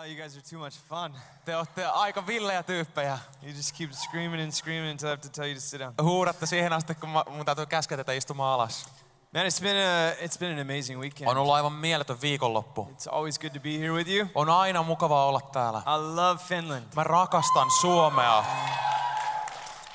[0.00, 1.12] Oh, you guys are too much fun.
[1.44, 3.18] Te olette aika villejä tyyppejä.
[3.42, 5.94] You just keep screaming and screaming until I have to tell you to sit down.
[6.02, 8.86] Huudatte siihen asti, kun mä- mun täytyy käskeä tätä istumaan alas.
[9.34, 11.30] Man, it's been a it's been an amazing weekend.
[11.30, 12.88] On ollut aivan mieletön viikonloppu.
[12.92, 14.28] It's always good to be here with you.
[14.34, 15.78] On aina mukavaa olla täällä.
[15.78, 16.84] I love Finland.
[16.96, 18.44] Mä rakastan Suomea.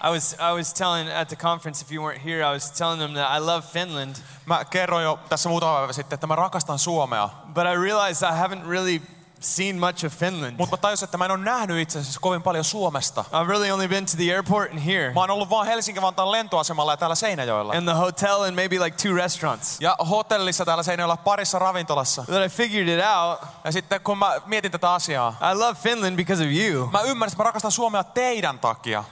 [0.04, 3.00] I was I was telling at the conference if you weren't here, I was telling
[3.02, 4.16] them that I love Finland,
[4.46, 7.30] Mä kerroin jo tässä muutama päivä sitten, että mä rakastan Suomea.
[7.48, 9.02] but I realized I haven't really
[9.46, 10.55] seen much of Finland.
[10.57, 13.26] Mutta mä tajusin, että mä en ole nähnyt itse asiassa kovin paljon Suomesta.
[13.31, 16.94] I've really only been to the airport and here, Mä oon ollut vaan Helsinki-Vantaan lentoasemalla
[16.94, 17.73] ja täällä Seinäjoella.
[17.73, 19.77] and the hotel, and maybe like two restaurants.
[19.81, 22.22] Ja hotellissa täällä Seinäjoella parissa ravintolassa.
[22.27, 23.39] But I figured it out.
[23.63, 27.34] Ja sitten kun mä mietin tätä asiaa, I love Finland because of you, mä ymmärsin,
[27.36, 29.03] että mä rakastan Suomea teidän takia.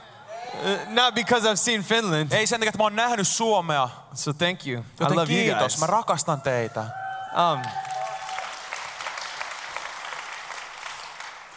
[0.54, 2.32] Uh, not because I've seen Finland.
[2.32, 3.90] Ei sen takia, että mä oon nähnyt Suomea.
[4.14, 4.82] So thank you.
[4.82, 5.80] I Joten love you kiitos, guys.
[5.80, 6.80] mä rakastan teitä.
[6.82, 7.62] Um,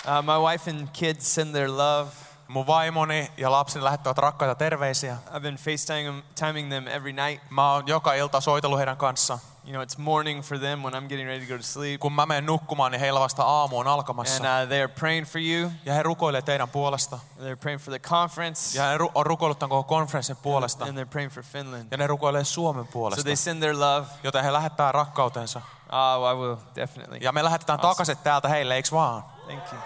[0.06, 2.10] uh, my wife and kids send their love.
[2.48, 5.16] Mun vaimoni ja lapseni lähettävät rakkaita terveisiä.
[5.32, 7.50] I've been FaceTiming timing them every night.
[7.50, 9.38] Mä oon joka ilta soitellut heidän kanssa.
[9.64, 12.00] You know, it's morning for them when I'm getting ready to go to sleep.
[12.00, 14.44] Kun mä menen nukkumaan, niin heillä vasta aamu on alkamassa.
[14.44, 15.70] And uh, they are praying for you.
[15.84, 17.18] Ja he rukoilee teidän puolesta.
[17.38, 18.78] They're praying for the conference.
[18.78, 20.84] Ja he ru- on rukoillut tämän koko konferenssin puolesta.
[20.84, 21.86] And they're praying for Finland.
[21.90, 23.22] Ja ne rukoilee Suomen So puolesta.
[23.24, 24.06] they send their love.
[24.22, 25.60] Joten he lähettää rakkautensa.
[25.92, 27.18] Oh, I will definitely.
[27.20, 27.92] Ja me lähetetään Awesome.
[27.94, 29.24] takaisin täältä heille, eiks vaan?
[29.46, 29.82] Thank you.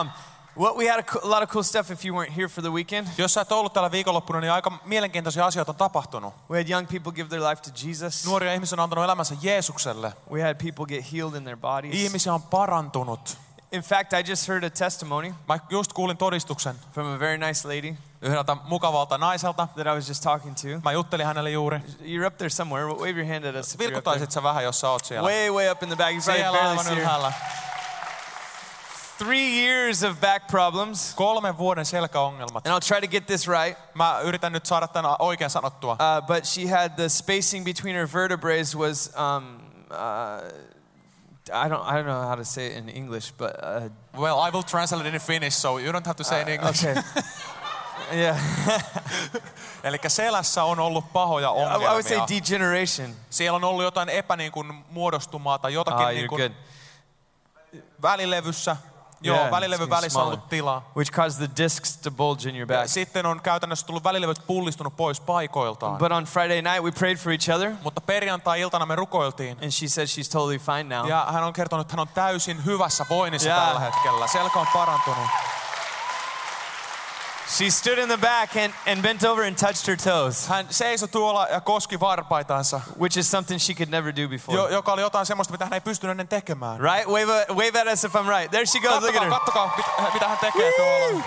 [0.00, 0.10] Um,
[0.58, 2.62] well, we had a, co- a lot of cool stuff if you weren't here for
[2.62, 3.06] the weekend.
[3.18, 6.34] Jos sä et ollut täällä viikonloppuna, niin aika mielenkiintoisia asioita on tapahtunut.
[6.50, 8.26] We had young people give their life to Jesus.
[8.26, 10.12] Nuoria ihmisiä on antanut elämänsä Jeesukselle.
[10.32, 11.94] We had people get healed in their bodies.
[11.94, 13.38] Ihmisiä on parantunut.
[13.72, 17.68] In fact, I just heard a testimony Mä just kuulin todistuksen from a very nice
[17.68, 19.68] lady yhdeltä mukavalta naiselta.
[19.76, 20.68] that I was just talking to.
[20.84, 21.78] Mä juttelin hänelle juuri.
[22.00, 22.86] You're up there somewhere.
[22.86, 23.74] Wave your hand at us.
[23.74, 23.88] If you're up there.
[23.90, 25.28] Vilkutaisit sä vähän, jos sä oot siellä?
[25.28, 26.12] Way, way up in the back.
[26.12, 27.02] You probably Siellä barely aivan see her.
[27.02, 27.32] ylhäällä.
[29.18, 31.14] Three years of back problems.
[31.14, 32.66] Kolmen vuoden selkäongelmat.
[32.66, 33.78] And I'll try to get this right.
[33.94, 35.92] Mä yritän nyt saada tämän oikein sanottua.
[35.92, 39.56] Uh, but she had the spacing between her vertebrae was um,
[39.90, 40.71] uh,
[41.50, 44.50] I don't I don't know how to say it in English, but uh, Well, I
[44.50, 46.84] will translate it in Finnish, so you don't have to say in English.
[46.84, 47.02] okay.
[48.22, 48.36] yeah,
[49.84, 52.26] Eli selässä on ollut pahoja I, I would say ongelmia.
[52.44, 53.16] degeneration.
[53.30, 57.82] Siellä on ollut jotain epä niin kuin, muodostumaa tai jotakin Ah, niin kuin, good.
[58.02, 58.76] välilevyssä.
[59.22, 60.90] Joo, Yeah, välilevyn välissä on ollut tilaa.
[60.96, 62.88] Which caused the discs to bulge in your Ja back.
[62.88, 65.98] sitten on käytännössä tullut välilevyt pullistunut pois paikoiltaan.
[65.98, 69.58] But on Friday night, we prayed for each other, Mutta perjantai-iltana me rukoiltiin.
[69.62, 71.08] and she said she's totally fine now.
[71.08, 73.66] Ja hän on kertonut, että hän on täysin hyvässä voinnissa Yeah.
[73.66, 74.26] tällä hetkellä.
[74.26, 75.28] Selkä on parantunut.
[77.48, 81.08] She stood in the back and, and bent over and touched her toes, Hän seisoi
[81.08, 84.56] tuolla ja koski varpaitansa, which is something she could never do before.
[84.58, 86.80] jo, joka oli jotain semmoista, mitä hän ei pystynyt ennen tekemään.
[86.80, 87.06] Right?
[87.08, 88.50] Wave, wave at us if I'm right.
[88.50, 89.02] There she goes.
[89.02, 89.76] Look at Kattokaa, her.
[89.76, 91.24] kattokaa, mit- mitä hän tekee tuolla.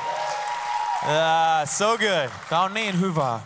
[1.04, 2.30] Ah, so good.
[2.50, 3.40] Tämä on niin hyvää.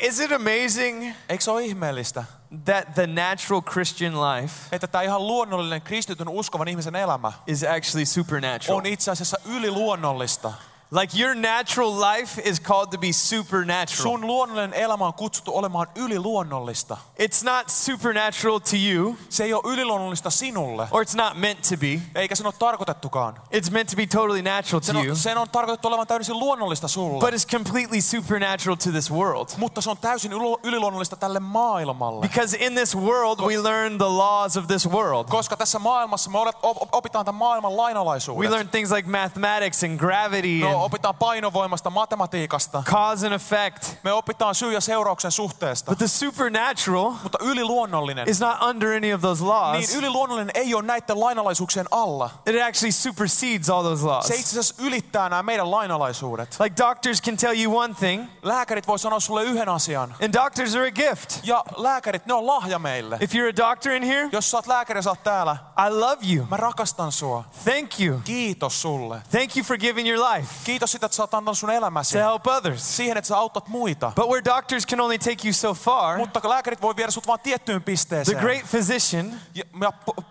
[0.00, 2.24] Is it amazing Eikö se ole ihmeellistä,
[2.64, 8.06] that the natural Christian life että tämä ihan luonnollinen kristityn uskovan ihmisen elämä is actually
[8.06, 8.78] supernatural?
[8.78, 10.52] on itse asiassa yliluonnollista.
[10.90, 14.02] Like your natural life is called to be supernatural.
[14.02, 16.96] Sun luonnollinen elämä on kutsuttu olemaan yliluonnollista.
[17.22, 21.76] It's not supernatural to you, Se ei ole yliluonnollista sinulle, or it's not meant to
[21.76, 22.00] be.
[22.14, 23.34] eikä sen ole tarkoitettukaan.
[23.54, 26.38] It's meant to be totally natural to Sen you, on, sen on tarkoitettu olevan täysin
[26.38, 27.20] luonnollista sulle.
[27.20, 29.48] but it's completely supernatural to this world.
[29.56, 30.32] Mutta se on täysin
[30.62, 32.20] yliluonnollista tälle maailmalle.
[32.28, 35.24] Because in this world, we learn the laws of this world.
[35.30, 36.38] Koska tässä maailmassa me
[36.92, 38.50] opitaan tämän maailman We lainalaisuudet.
[38.50, 42.82] learn things like mathematics and gravity Me opitaan painovoimasta, matematiikasta.
[42.86, 43.94] cause and effect.
[44.02, 45.90] Me opitaan syy- ja seurauksen suhteesta.
[45.90, 49.78] But the supernatural Mutta yliluonnollinen, is not under any of those laws.
[49.78, 52.30] niin yliluonnollinen ei ole näiden lainalaisuuksien alla.
[52.46, 54.26] It actually supersedes all those laws.
[54.26, 56.56] Se itse asiassa ylittää nämä meidän lainalaisuudet.
[56.60, 60.14] Like doctors can tell you one thing, Lääkärit voi sanoa sulle yhden asian.
[60.24, 61.40] and doctors are a gift.
[61.42, 63.18] Ja lääkärit, ne on lahja meille.
[63.20, 65.56] If you're a doctor in here, Jos sä oot lääkäri sä oot täällä,
[65.86, 66.46] I love you.
[66.50, 67.44] mä rakastan sua.
[67.64, 68.20] Thank you.
[68.24, 69.22] Kiitos sulle.
[69.30, 72.24] Thank you for giving your life Kiitos sitä, että sä oot antanut sun elämäsi to
[72.24, 72.96] help others.
[72.96, 74.12] siihen, että sä autat muita.
[74.16, 77.40] But where doctors can only take you so far, Mutta lääkärit voi viedä sut vaan
[77.40, 78.38] tiettyyn the pisteeseen.
[78.38, 79.64] great physician Ja,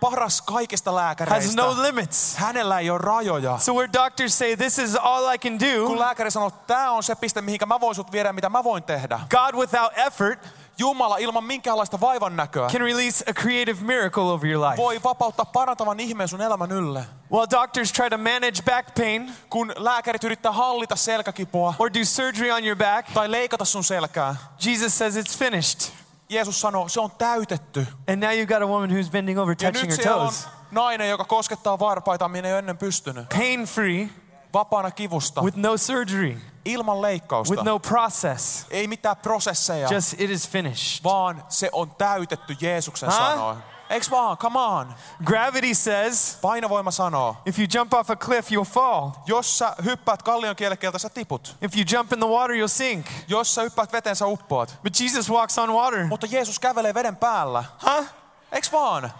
[0.00, 1.62] paras kaikista has lääkäreistä.
[1.62, 2.36] no limits.
[2.36, 3.58] Hänellä ei ole rajoja.
[3.58, 7.02] So where doctors say this is all I can Kun do, lääkäri sanoo, tämä on
[7.02, 9.20] se piste, mihinkä mä voin sut viedä, mitä mä voin tehdä.
[9.30, 10.48] God without effort
[10.78, 14.76] Jumala ilman minkäänlaista vaivan näköä can release a creative miracle over your life.
[14.76, 17.04] voi vapauttaa parantavan ihmeen sun elämän ylle.
[17.32, 22.50] While doctors try to manage back pain Kun lääkärit yrittää hallita selkäkipua or do surgery
[22.50, 24.36] on your back, tai leikata sun selkää,
[24.66, 25.80] Jesus says it's finished.
[26.28, 27.86] Jeesus sanoo, se on täytetty.
[28.08, 30.48] And now you've got a woman who's bending over, touching her toes.
[30.70, 33.28] Nainen, joka koskettaa varpaita, minä ei ole ennen pystynyt.
[33.28, 34.08] pain free,
[34.56, 37.54] Vapaana kivusta, with no surgery, ilman leikkausta.
[37.54, 38.66] with no process.
[38.70, 41.04] Ei mitään prosesseja, Just it is finished.
[41.04, 43.18] vaan se on täytetty Jeesuksen Huh?
[43.18, 43.58] sanoin.
[43.90, 44.36] Eiks vaan?
[44.38, 44.94] Come on.
[45.24, 49.10] Gravity says Painovoima sanoo, if you jump off a cliff, you'll fall.
[49.26, 51.56] jos sä hyppäät kallion kielekkeeltä, sä tiput.
[51.62, 53.06] If you jump in the water, you'll sink.
[53.28, 54.78] Jos sä hyppäät veteen, sä uppoat.
[54.82, 56.06] But Jesus walks on water.
[56.06, 57.64] Mutta Jeesus kävelee veden päällä.
[57.84, 58.06] Huh?
[58.52, 59.12] Eiks vaan?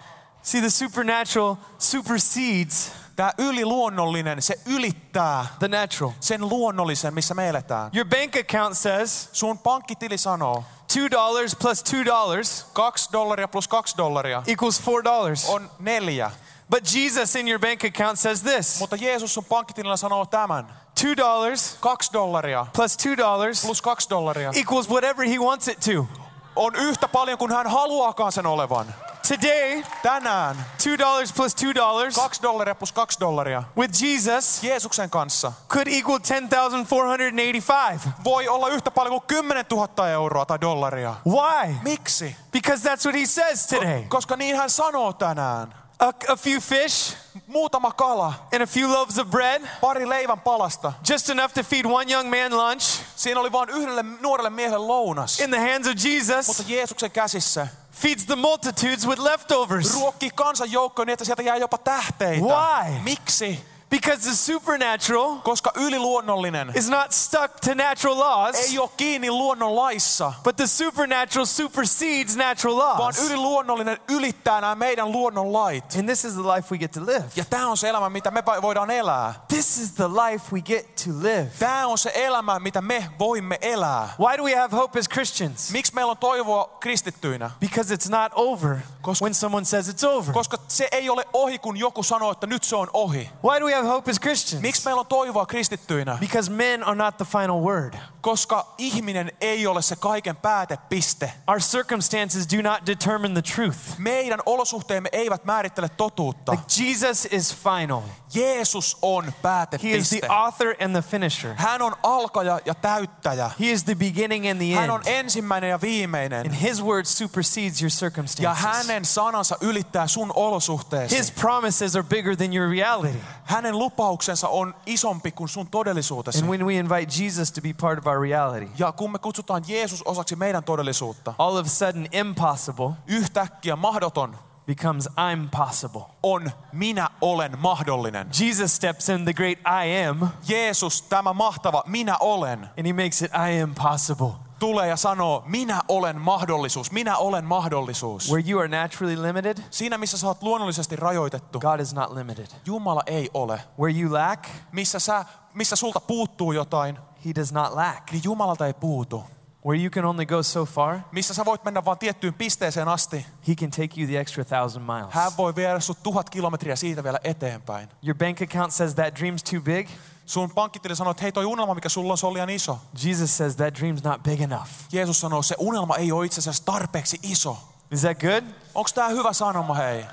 [0.47, 6.11] See, the supernatural supersedes Tämä yliluonnollinen, se ylittää the natural.
[6.19, 7.91] sen luonnollisen, missä me eletään.
[7.95, 10.63] Your bank account says Sun pankkitili sanoo,
[10.93, 15.49] $2 plus $2 kaksi dollaria plus kaksi dollaria equals $4.
[15.49, 16.31] on neljä.
[16.69, 20.67] But Jesus in your bank account says this Mutta Jeesus sun pankkitilillä sanoo tämän.
[20.99, 26.07] $2 Kaksi dollaria plus $2 plus kaksi dollaria equals whatever he wants it to.
[26.55, 28.85] on yhtä paljon kuin hän haluaakaan sen olevan.
[29.27, 35.87] Today, Tänään $2 plus $2 kaksi dollaria plus kaksi dollaria with Jesus Jeesuksen kanssa could
[35.87, 38.09] equal 10,485.
[38.23, 41.15] voi olla yhtä paljon kuin 10 000 euroa tai dollaria.
[41.29, 41.73] Why?
[41.83, 42.35] Miksi?
[42.51, 44.03] Because that's what he says today.
[44.07, 45.75] Koska niin hän sanoo tänään.
[45.99, 47.15] A, a few fish
[47.47, 50.93] Muutama kala, and a few loaves of bread, pari leivän palasta.
[51.09, 55.39] just enough to feed one young man lunch Siinä oli vain yhdelle nuorelle miehelle lounas.
[55.39, 57.67] in the hands of Mutta Jesus, Jeesuksen käsissä
[58.01, 59.93] feeds the multitudes with leftovers.
[59.93, 62.45] ruokkii kansanjoukkoja niin, että sieltä jää jopa tähteitä.
[62.45, 62.99] Why?
[63.03, 63.65] Miksi?
[63.89, 69.75] Because the supernatural Koska yliluonnollinen is not stuck to natural laws, ei ole kiinni luonnon
[69.75, 73.19] laissa, but the supernatural supersedes natural vaan laws.
[73.19, 75.83] yliluonnollinen ylittää nämä meidän luonnon lait.
[75.99, 77.23] And this is the life we get to live.
[77.35, 79.33] Ja tämä on se elämä, mitä me voidaan elää.
[79.47, 81.51] This is the life we get to live.
[81.59, 84.09] Tämä on se elämä, mitä me voimme elää.
[84.19, 85.71] Why do we have hope as Christians?
[85.71, 87.51] Miksi meillä on toivoa kristittyinä?
[87.59, 90.33] Because it's not over Koska- when someone says it's over.
[90.33, 93.29] Koska se ei ole ohi, kun joku sanoo, että nyt se on ohi.
[93.43, 94.61] Why do we have hope as Christians?
[94.61, 96.17] Miksi meillä on toivoa kristittyinä?
[96.19, 97.93] Because men are not the final word.
[98.27, 101.33] Koska ihminen ei ole se kaiken päätepiste.
[101.47, 103.77] Our circumstances do not determine the truth.
[103.97, 106.51] Meidän olosuhteemme eivät määrittele totuutta.
[106.51, 108.01] Like Jesus is final.
[108.33, 110.21] Jeesus on He is the päätepiste.
[110.29, 111.53] author and the finisher.
[111.55, 113.51] Hän on alkaja ja täyttäjä.
[113.59, 115.19] He is the beginning and the Hän on end.
[115.19, 116.45] ensimmäinen ja viimeinen.
[116.47, 118.63] And his word supersedes your Ja circumstances.
[118.63, 121.17] hänen sanansa ylittää sun olosuhteesi.
[121.17, 123.17] His promises are bigger than your reality.
[123.43, 126.39] Hänen lupauksensa on isompi kuin sun todellisuutesi.
[126.39, 129.63] And when we invite Jesus to be part of our reality, Ja kun me kutsutaan
[129.67, 136.01] Jeesus osaksi meidän todellisuutta, all of a sudden impossible yhtäkkiä mahdoton becomes I'm possible.
[136.23, 138.27] on minä olen mahdollinen.
[138.39, 143.21] Jesus steps in the great I am Jeesus, tämä mahtava minä olen, and he makes
[143.21, 144.31] it I am possible.
[144.59, 148.31] tulee ja sanoo, minä olen mahdollisuus, minä olen mahdollisuus.
[148.31, 152.47] Where you are naturally limited, Siinä, missä sä oot luonnollisesti rajoitettu, God is not limited.
[152.65, 153.61] Jumala ei ole.
[153.79, 158.11] Where you lack, Missä, sä, missä sulta puuttuu jotain, he does not lack.
[158.11, 159.23] niin Jumalalta ei puutu.
[159.65, 163.25] Where you can only go so far, Missä sä voit mennä vain tiettyyn pisteeseen asti,
[163.47, 165.13] he can take you the extra thousand miles.
[165.13, 167.89] hän voi viedä sut tuhat kilometriä siitä vielä eteenpäin.
[168.03, 169.87] Your bank account says that dream's too big.
[170.25, 172.79] Sun pankkitili sanoo, että hei toi unelma, mikä sulla on, se on liian iso.
[173.05, 174.69] Jesus says that dream's not big enough.
[174.91, 177.57] Jeesus sanoo, se unelma ei ole itse asiassa tarpeeksi iso.
[177.91, 178.43] Is that good?
[178.75, 180.05] Onko tää hyvä sanoma, hei?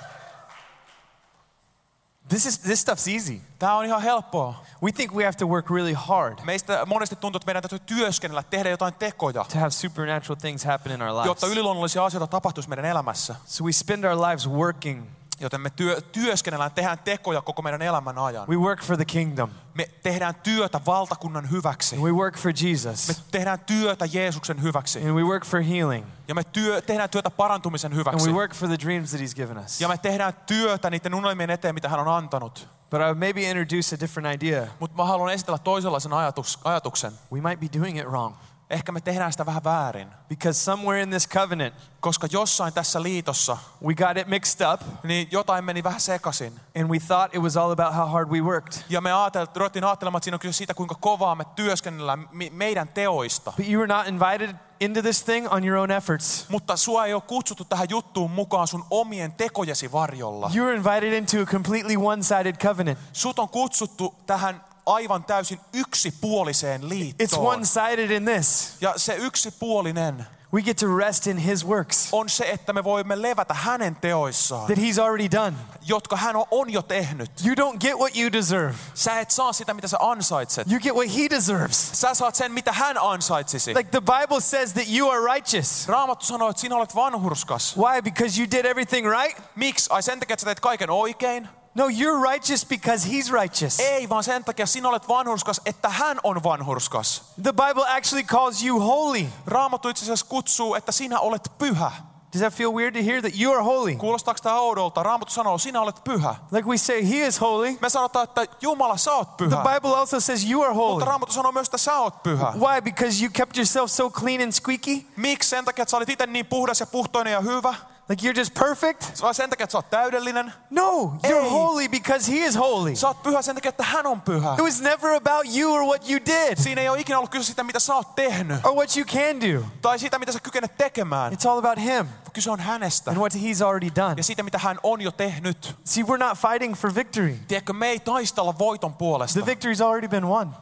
[2.34, 3.40] This is this stuff's easy.
[3.58, 4.64] Tää on ihan helppoa.
[4.82, 8.42] We think we have to work really hard Meistä monesti tuntuu, että meidän täytyy työskennellä,
[8.42, 11.56] tehdä jotain tekoja, to have supernatural things happen in our jotta lives.
[11.56, 13.34] yliluonnollisia asioita tapahtuisi meidän elämässä.
[13.46, 15.06] So we spend our lives working.
[15.40, 18.48] Joten me työ, työskennellään, tehdään tekoja koko meidän elämän ajan.
[18.48, 19.50] We work for the kingdom.
[19.74, 21.96] Me tehdään työtä valtakunnan hyväksi.
[21.96, 23.22] And we work for Me Jesus.
[23.30, 24.98] tehdään työtä Jeesuksen hyväksi.
[24.98, 26.06] And we work for healing.
[26.28, 28.28] Ja me työ, tehdään työtä parantumisen And hyväksi.
[28.30, 29.80] we work for the dreams that he's given us.
[29.80, 32.68] Ja me tehdään työtä niiden unelmien eteen, mitä hän on antanut.
[32.90, 34.66] But I would maybe introduce a different idea.
[34.80, 37.12] Mutta mä haluan esitellä toisenlaisen ajatus, ajatuksen.
[37.32, 38.34] We might be doing it wrong.
[38.70, 40.08] Ehkä me tehdään sitä vähän väärin.
[40.28, 45.28] Because somewhere in this covenant, Koska jossain tässä liitossa, we got it mixed up niin
[45.30, 46.60] jotain meni vähän sekaisin.
[46.80, 48.82] and we thought it was all about how hard we worked.
[48.88, 52.88] Ja me ajattel, ruvettiin ajattelemaan, että siinä on kyse siitä, kuinka kovaa me työskennellään meidän
[52.88, 53.52] teoista.
[53.56, 56.46] But you were not invited into this thing on your own efforts.
[56.48, 60.50] Mutta sua ei ole kutsuttu tähän juttuun mukaan sun omien tekojesi varjolla.
[60.56, 62.98] You were invited into a completely one sided covenant.
[63.12, 67.46] Sut on kutsuttu tähän aivan täysin yksipuoliseen It's liittoon.
[67.46, 68.72] one sided in this.
[68.80, 73.22] Ja se yksipuolinen, we get to rest in his works on se, että me voimme
[73.22, 75.56] levätä hänen teoissaan, that he's already done.
[75.86, 77.30] jotka hän on, on jo tehnyt.
[77.46, 78.74] You don't get what you deserve.
[78.94, 80.70] Sä et saa sitä, mitä sä ansaitset.
[80.70, 81.90] You get what he deserves.
[81.92, 83.74] Sä saat sen, mitä hän ansaitsisi.
[83.74, 85.88] Like the Bible says that you are righteous.
[85.88, 87.76] Raamattu sanoo, että sinä olet vanhurskas.
[87.78, 88.02] Why?
[88.02, 89.38] Because you did everything right?
[89.56, 89.86] Miksi?
[89.90, 91.48] Ai sen takia, että sä teet kaiken oikein?
[91.74, 93.80] No, you're righteous because he's righteous.
[93.80, 97.22] Ei, vaan sen takia sinä olet vanhurskas, että hän on vanhurskas.
[97.42, 99.26] The Bible actually calls you holy.
[99.46, 101.90] Raamattu itse asiassa kutsuu, että sinä olet pyhä.
[102.32, 103.96] Does that feel weird to hear that you are holy?
[103.96, 105.02] Kuulostaako tämä oudolta?
[105.02, 106.34] Raamattu sanoo, sinä olet pyhä.
[106.50, 107.78] Like we say, he is holy.
[107.80, 109.62] Me sanotaan, että Jumala, sä oot The pyhä.
[109.62, 110.90] Bible also says you are holy.
[110.92, 112.52] Mutta Raamattu sanoo myös, että sä oot pyhä.
[112.58, 112.80] Why?
[112.82, 115.06] Because you kept yourself so clean and squeaky?
[115.16, 115.50] Miksi?
[115.50, 117.74] Sen takia, että sä olit itse niin puhdas ja puhtoinen ja hyvä?
[118.08, 119.22] Like you're just perfect?
[119.22, 120.52] Vai sen takia, että sä oot täydellinen?
[120.70, 120.90] No,
[121.26, 121.50] you're Ei.
[121.50, 122.96] holy because he is holy.
[122.96, 124.52] Sä oot pyhä sen takia, että hän on pyhä.
[124.54, 127.44] It was never about you or what you did Siinä ei ole ikinä ollut kyse
[127.44, 128.64] siitä, mitä sä oot tehnyt.
[128.66, 129.66] or what you can do.
[129.82, 131.32] Tai siitä, mitä sä kykenet tekemään.
[131.32, 133.10] It's all about him Kyse on hänestä.
[133.10, 134.14] and what he's already done.
[134.16, 135.76] Ja siitä, mitä hän on jo tehnyt.
[135.84, 137.38] See, we're not fighting for victory.
[137.48, 139.40] Tiedätkö, me ei taistella voiton puolesta.
[139.42, 140.56] The victory's already been won.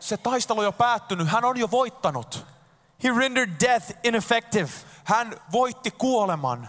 [0.00, 1.28] Se taistelu on jo päättynyt.
[1.28, 2.46] Hän on jo voittanut.
[3.04, 4.68] He rendered death ineffective.
[5.04, 6.68] Hän voitti kuoleman.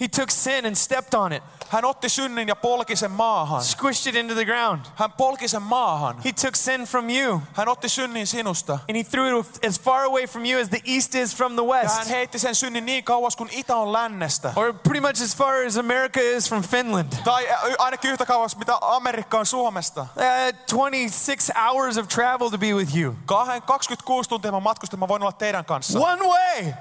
[0.00, 3.62] He took sin and stepped on it, Hän otti synnin ja polki sen maahan.
[3.64, 4.80] squished it into the ground.
[4.94, 6.20] Hän polki sen maahan.
[6.24, 8.72] He took sin from you Hän otti synnin sinusta.
[8.72, 11.62] and he threw it as far away from you as the east is from the
[11.62, 14.52] Ja hän west, heitti sen synnin niin kauas kuin itä on lännestä.
[14.56, 17.12] or pretty much as far as America is from Finland.
[17.24, 20.00] Tai ainakin yhtä kauas, mitä Amerikka on Suomesta.
[20.02, 23.14] Uh, 26 hours of travel to be with you.
[23.26, 25.98] Kahden 26 tuntia mä matkustin, mä voin olla teidän kanssa.
[26.00, 26.72] One way.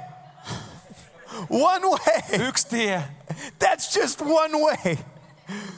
[1.49, 2.21] One way.
[2.47, 3.01] Yksi tie.
[3.59, 4.97] That's just one way.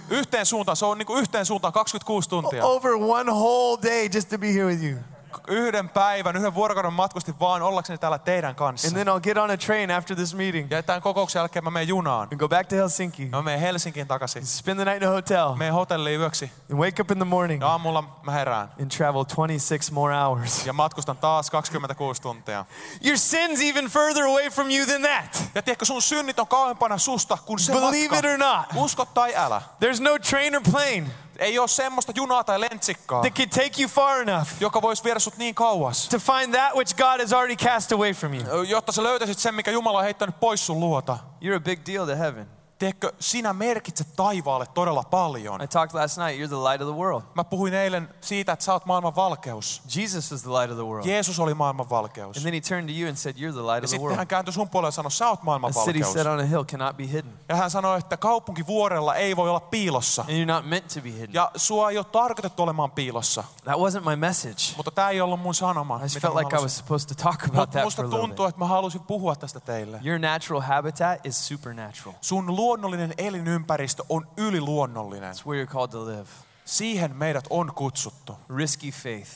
[0.10, 0.76] Yhteen suuntaan.
[0.78, 2.66] Se on niin kuin yhteen suuntaan 26 tuntia.
[2.66, 5.00] Over one whole day just to be here with you.
[5.48, 8.88] Yhden päivän, yhden vuorokauden matkustin vaan ollakseni täällä teidän kanssa.
[8.88, 11.72] And then I'll get on a train after this meeting Ja tämän kokouksen jälkeen mä
[11.72, 12.28] menen junaan.
[12.32, 13.26] and go back to Helsinki.
[13.26, 14.46] Mä menen Helsinkiin takaisin.
[14.46, 16.52] Spend the night in a hotel Menen hotelliin yöksi.
[16.72, 18.72] and wake up in the morning Ja aamulla mä herään.
[18.82, 20.66] and travel 26 more hours.
[20.66, 22.66] Ja matkustan taas 26 tuntia.
[23.06, 25.44] Your sin's even further away from you than that.
[25.56, 28.28] Ja tiedätkö, sun synnit on kauempana susta kuin se Believe matka.
[28.28, 28.66] it or not.
[28.84, 29.62] Usko tai älä.
[29.86, 31.04] There's no train or plane
[31.40, 35.20] Ei ole semmoista junaa tai lentsikkaa, that can take you far enough joka voisi viedä
[35.20, 38.64] sut niin kauas, to find that which God has already cast away from you.
[38.64, 41.18] jotta sä löytäisit sen, mikä Jumala on heittänyt pois sun luota.
[41.44, 42.59] You're a big deal to heaven.
[42.80, 45.62] Tiedätkö, sinä merkitset taivaalle todella paljon.
[45.62, 47.22] I talked last night, you're the light of the world.
[47.36, 49.82] Mä puhuin eilen siitä, että sä oot maailman valkeus.
[49.96, 51.06] Jesus was the light of the world.
[51.06, 52.38] Jeesus oli maailman valkeus.
[52.38, 54.02] And then he turned to you and said, You're the light Ja of the sitten
[54.02, 54.18] world.
[54.18, 56.14] hän kääntyi sun puolelle ja sanoi, sä oot maailman A city valkeus.
[56.14, 57.34] set on a hill cannot be hidden.
[57.50, 60.22] Ja hän sanoi, että kaupunki vuorella ei voi olla piilossa.
[60.22, 61.34] And you're not meant to be hidden.
[61.34, 63.44] Ja sua ei ole tarkoitettu olemaan piilossa.
[63.64, 64.74] That wasn't my message.
[64.78, 65.98] Mutta tämä ei ollut mun sanoma.
[65.98, 68.10] I just felt like I was supposed to talk about Mut that musta for a
[68.10, 68.50] little tuntuu, bit.
[68.50, 70.00] että mä halusin puhua tästä teille.
[70.06, 72.14] Your natural habitat is supernatural.
[72.22, 75.34] Sun luonnollinen elinympäristö on yliluonnollinen.
[75.34, 76.28] It's where you're called to live.
[76.66, 78.38] Siihen meidät on kutsuttu.
[78.58, 79.32] Risky faith.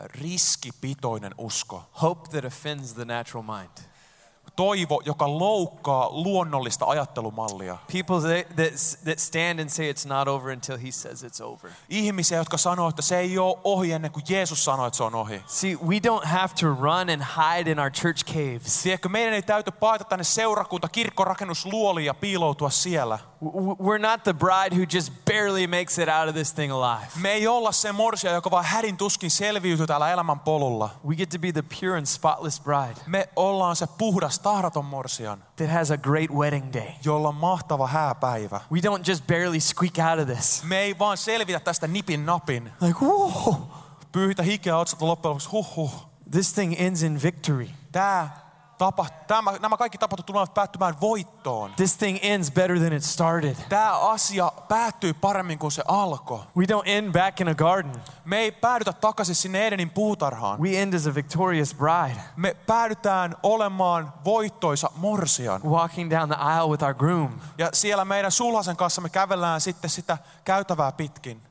[0.00, 1.82] Riskipitoinen usko.
[2.02, 3.89] Hope that offends the natural mind.
[4.60, 7.78] Toivo, joka loukkaa luonnollista ajattelumallia.
[7.92, 11.70] People that, that, that stand and say it's not over until he says it's over.
[11.88, 15.14] Ihmisiä, jotka sanoo, että se ei ole ohi ennen kuin Jeesus sanoi, että se on
[15.14, 15.42] ohi.
[15.46, 18.82] See, we don't have to run and hide in our church caves.
[18.82, 23.18] Tiedätkö, meidän ei täyty paeta tänne seurakunta, kirkkorakennusluoliin ja piiloutua siellä.
[23.42, 27.06] We're not the bride who just barely makes it out of this thing alive.
[27.16, 30.90] Me ei olla se morsia, joka vaan hädin tuskin selviytyy täällä elämän polulla.
[31.06, 35.44] We get to be the pure and spotless bride Me ollaan se puhdas, tahraton morsian,
[35.56, 36.88] that has a great wedding day.
[37.04, 38.60] jolla on mahtava hääpäivä.
[38.72, 40.64] We don't just barely squeak out of this.
[40.64, 42.72] Me ei vaan selvitä tästä nipin napin.
[42.80, 43.56] Like, whoa,
[44.12, 46.06] Pyyhitä hikeä otsasta loppujen lopuksi, huh huh.
[46.30, 47.68] this thing ends in victory.
[47.92, 48.49] Tää
[48.80, 51.72] tapa, tämä, nämä kaikki tapahtumat tulevat päättymään voittoon.
[51.76, 53.56] This thing ends better than it started.
[53.68, 56.40] Tämä asia päättyy paremmin kuin se alkoi.
[56.56, 58.02] We don't end back in a garden.
[58.24, 60.60] Me ei päädytä takaisin sinne Edenin puutarhaan.
[60.60, 65.62] We end as a victorious bride, Me päädytään olemaan voittoisa morsian.
[65.62, 67.40] walking down the aisle with our groom.
[67.58, 71.42] Ja siellä meidän sulhasen kanssa me kävellään sitten sitä käytävää pitkin.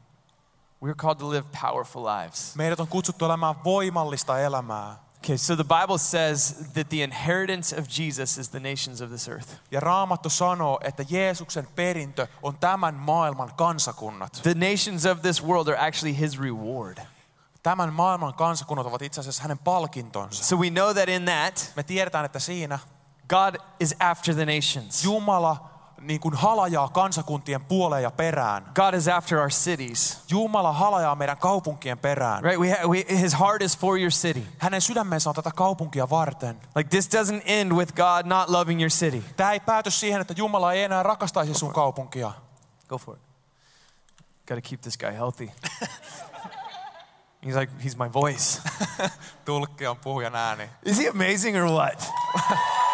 [0.85, 2.55] We're called to live powerful lives.
[2.55, 5.08] Meidät on kutsuttu elämään voimallista elämää.
[5.23, 9.27] Okay, so the Bible says that the inheritance of Jesus is the nations of this
[9.27, 9.49] earth.
[9.71, 14.39] Ja Raamattu sanoo, että Jeesuksen perintö on tämän maailman kansakunnat.
[14.43, 16.97] The nations of this world are actually his reward.
[17.63, 20.43] Tämän maailman kansakunnat ovat itse asiassa hänen palkintonsa.
[20.43, 22.79] So we know that in that, Me tiedetään, että siinä
[23.29, 25.03] God is after the nations.
[25.03, 28.71] Jumala niin kuin halajaa kansakuntien puoleen ja perään.
[28.75, 30.23] God is after our cities.
[30.29, 32.43] Jumala halajaa meidän kaupunkien perään.
[32.43, 32.59] Right?
[32.59, 34.43] We, ha- we, his heart is for your city.
[34.57, 36.61] Hänen sydämensä on tätä kaupunkia varten.
[36.75, 39.23] Like this doesn't end with God not loving your city.
[39.37, 42.31] Tämä ei pääty siihen, että Jumala ei enää rakastaisi sun kaupunkia.
[42.87, 43.21] Go for it.
[44.47, 45.49] Got to keep this guy healthy.
[47.45, 48.61] he's like, he's my voice.
[49.45, 50.69] Tulkki on puhujan ääni.
[50.85, 52.11] Is he amazing or what?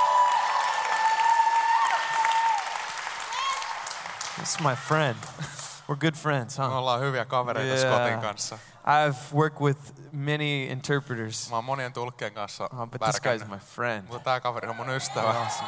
[4.46, 5.18] this is my friend.
[5.88, 6.78] We're good friends, Me huh?
[6.78, 7.94] ollaan hyviä kavereita Yeah.
[7.94, 8.58] Scottin kanssa.
[8.86, 9.80] I've worked with
[10.12, 13.50] many interpreters, Mä oon monien tulkkien kanssa uh, but this guy's värkännyt.
[13.50, 14.08] my friend.
[14.08, 15.30] Mutta tää kaveri on mun Pretty ystävä.
[15.42, 15.68] awesome.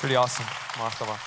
[0.00, 0.48] Pretty awesome.
[0.78, 1.18] Mahtavaa.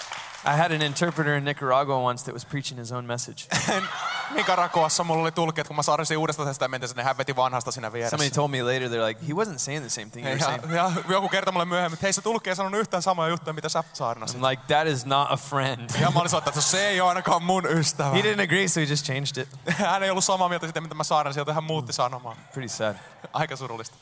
[0.46, 3.48] I had an interpreter in Nicaragua once that was preaching his own message.
[4.36, 7.94] Nicaraguassa mulla oli tulkki, että kun mä saarisin uudesta testamentista, niin hän veti vanhasta siinä
[7.94, 8.18] vieressä.
[8.18, 10.76] Somebody told me later, they're like, he wasn't saying the same thing you were saying.
[10.76, 13.54] Ja, ja joku kertoi mulle myöhemmin, että hei se tulkki ei sanonut yhtään samaa juttua,
[13.54, 14.42] mitä sä saarnasit.
[14.42, 15.90] I'm like, that is not a friend.
[16.02, 18.10] Ja mä olin sanonut, että se ei ole ainakaan mun ystävä.
[18.10, 19.50] He didn't agree, so he just changed it.
[19.78, 22.36] Hän ei ollut samaa mieltä siitä, mitä mä saarnasin, joten hän muutti sanomaa.
[22.54, 22.96] Pretty sad.
[23.34, 23.96] Aika surullista.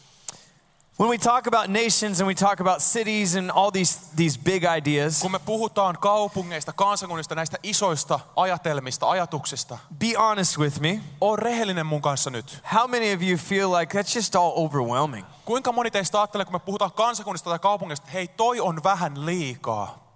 [0.99, 4.63] When we talk about nations and we talk about cities and all these, these big
[4.77, 11.01] ideas, Kun me puhutaan kaupungeista, kansakunnista, näistä isoista ajatelmista, ajatuksista, be honest with me.
[11.21, 12.59] on rehellinen mun kanssa nyt.
[12.75, 15.25] How many of you feel like that's just all overwhelming?
[15.45, 19.25] Kuinka moni teistä ajattelee, kun me puhutaan kansakunnista tai kaupungeista, että hei, toi on vähän
[19.25, 20.15] liikaa?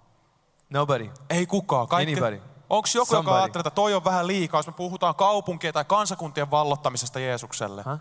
[0.70, 1.10] Nobody.
[1.30, 1.88] Ei kukaan.
[1.88, 2.12] Kaikki.
[2.12, 2.42] Anybody.
[2.70, 3.28] Onko joku, Somebody.
[3.34, 7.82] joka ajattelee, että toi on vähän liikaa, jos me puhutaan kaupunkien tai kansakuntien vallottamisesta Jeesukselle?
[7.82, 8.00] Huh?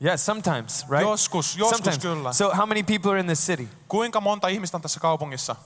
[0.00, 1.02] Yeah, sometimes, right?
[1.08, 1.98] Joskus, joskus sometimes.
[1.98, 2.32] kyllä.
[2.32, 3.68] So, how many people are in this city?
[3.88, 5.56] Kuinka monta ihmistä on tässä kaupungissa?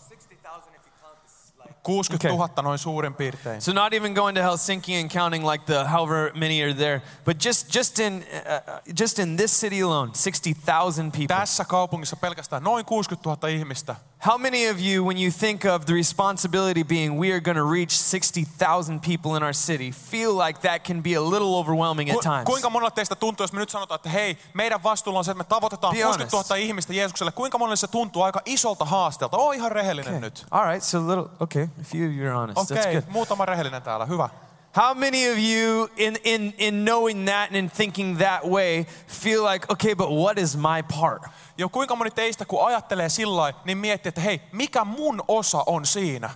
[1.83, 3.63] 60 000 noin suurin piirtein.
[3.63, 7.45] So, not even going to Helsinki and counting like the however many are there, but
[7.45, 11.27] just just in uh, uh, just in this city alone, sixty thousand people.
[11.37, 13.97] Tässä kaupungissa pelkästään noin 60 000 ihmistä.
[14.23, 17.65] How many of you, when you think of the responsibility being we are going to
[17.65, 22.21] reach 60,000 people in our city, feel like that can be a little overwhelming at
[22.21, 22.45] times?
[22.45, 25.39] kuinka monella teistä tuntuu, jos me nyt sanotaan, että hei, meidän vastuulla on se, että
[25.39, 26.69] me tavoitetaan Be 60 000 honest.
[26.69, 27.33] ihmistä Jeesukselle.
[27.33, 29.37] Kuinka monelle se tuntuu aika isolta haasteelta?
[29.37, 30.21] Oo ihan rehellinen Okay.
[30.21, 30.47] nyt.
[30.51, 32.59] All right, so a little, okay, a few of you are honest.
[32.59, 33.13] Okei, That's okay, good.
[33.13, 34.07] muutama rehellinen täällä.
[34.07, 34.29] Hyvä.
[34.73, 39.43] How many of you, in, in, in knowing that and in thinking that way, feel
[39.43, 41.23] like, okay, but what is my part?
[41.59, 45.87] Ja kuinka moni teistä, kun ajattelee sillä niin miettii, että hei, mikä mun osa on
[45.87, 46.31] siinä?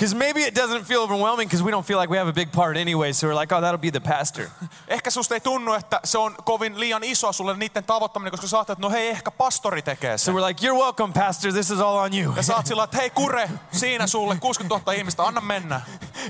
[0.00, 2.50] Because maybe it doesn't feel overwhelming because we don't feel like we have a big
[2.52, 4.48] part anyway, so we're like, oh, that'll be the pastor.
[4.88, 8.56] Ehkä susta ei tunnu, että se on kovin liian iso sulle niiden tavoittaminen, koska sä
[8.56, 11.80] ajattelet, että no hei, ehkä pastori tekee So we're like, you're welcome, pastor, this is
[11.80, 12.32] all on you.
[12.36, 15.80] Ja sä oot sillä, että hei kure, siinä sulle 60 000 ihmistä, anna mennä.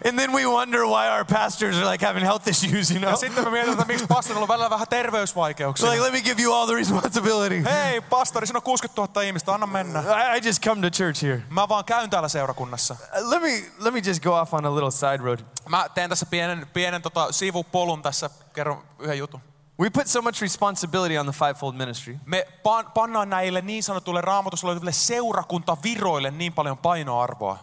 [0.09, 3.11] And then we wonder why our pastors are like having health issues, you know?
[3.11, 5.91] Ja sitten me mietitään, että miksi pastorilla on välillä vähän So terveysvaikeuksia.
[5.91, 7.65] like, let me give you all the responsibility.
[7.65, 10.01] Hei, pastori, siinä on 60 000 ihmistä, anna mennä.
[10.01, 11.43] I, I just come to church here.
[11.51, 12.97] Mä vaan käyn täällä seurakunnassa.
[13.23, 15.39] Uh, let me let me just go off on a little side road.
[15.69, 19.41] Mä teen tässä pienen, pienen tota, sivupolun tässä, kerron yhden jutun.
[19.81, 22.19] We put so much responsibility on the fivefold ministry.
[22.27, 27.59] Me pan, pannaan näille niin sanotuille raamatussa oleville seurakuntaviroille niin paljon painoarvoa.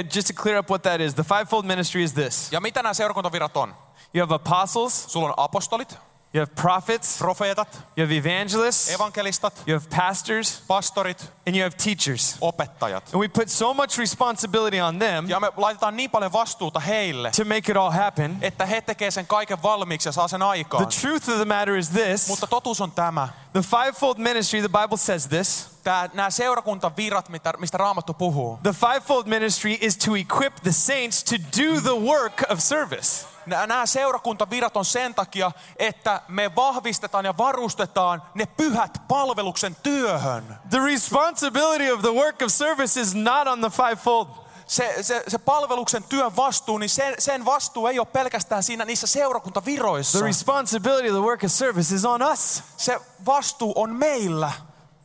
[0.00, 2.82] And just to clear up what that is, the fivefold ministry is this: Ja mitä
[2.82, 3.74] nämä seurakuntavirat on?
[4.14, 5.98] you have apostles, Sulla on apostolit,
[6.34, 11.76] you have prophets, profeetat, you have evangelists, evankelistat, you have pastors, pastorit, and you have
[11.76, 12.36] teachers.
[12.40, 13.04] opettajat.
[13.12, 17.30] And we put so much responsibility on them Ja me laitetaan niin paljon vastuuta heille,
[17.36, 18.38] to make it all happen.
[18.40, 20.86] että he tekee sen kaiken valmiiksi ja saa sen The aikaan.
[21.00, 23.28] truth of the matter is this: Mutta totuus on tämä.
[23.52, 24.60] the fivefold ministry.
[24.60, 25.69] The Bible says this.
[25.84, 31.24] Tää, nämä seurakuntavirat, mitä, mistä Raamattu puhuu, The fivefold ministry is to equip the saints
[31.24, 33.26] to do the work of service.
[33.46, 40.56] Nä- Nämä seurakuntavirat on sen takia, että me vahvistetaan ja varustetaan ne pyhät palveluksen työhön.
[40.70, 44.26] The responsibility of the work of service is not on the fivefold.
[44.66, 49.06] Se, se, se palveluksen työn vastuu, niin sen, sen vastuu ei ole pelkästään siinä niissä
[49.06, 50.18] seurakuntaviroissa.
[50.18, 54.52] The responsibility of the work of service is on us, Se vastuu on meillä,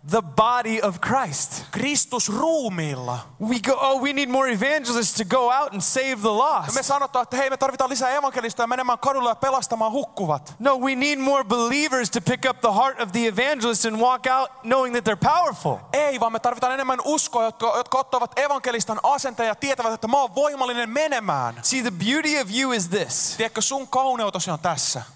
[0.09, 1.65] the body of Christ.
[1.71, 3.19] Kristus ruumiilla.
[3.39, 6.75] We go, oh, we need more evangelists to go out and save the lost.
[6.75, 10.55] me sanotaan, että hei, me tarvitaan lisää evankelistoja menemään kadulle ja pelastamaan hukkuvat.
[10.59, 14.25] No, we need more believers to pick up the heart of the evangelist and walk
[14.39, 15.77] out knowing that they're powerful.
[15.93, 20.17] Ei, vaan me tarvitaan enemmän uskoa, jotka, jotka ottavat evankelistan asenteen ja tietävät, että mä
[20.17, 21.59] oon voimallinen menemään.
[21.61, 25.14] See, the beauty of you is this Tiedätkö, sun kauneutesi on tässä.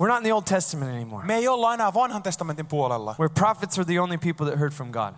[0.00, 3.14] We're not in the Old Testament anymore, Me ei olla enää vanhan testamentin puolella.
[3.18, 5.14] where prophets were the only people that heard from God.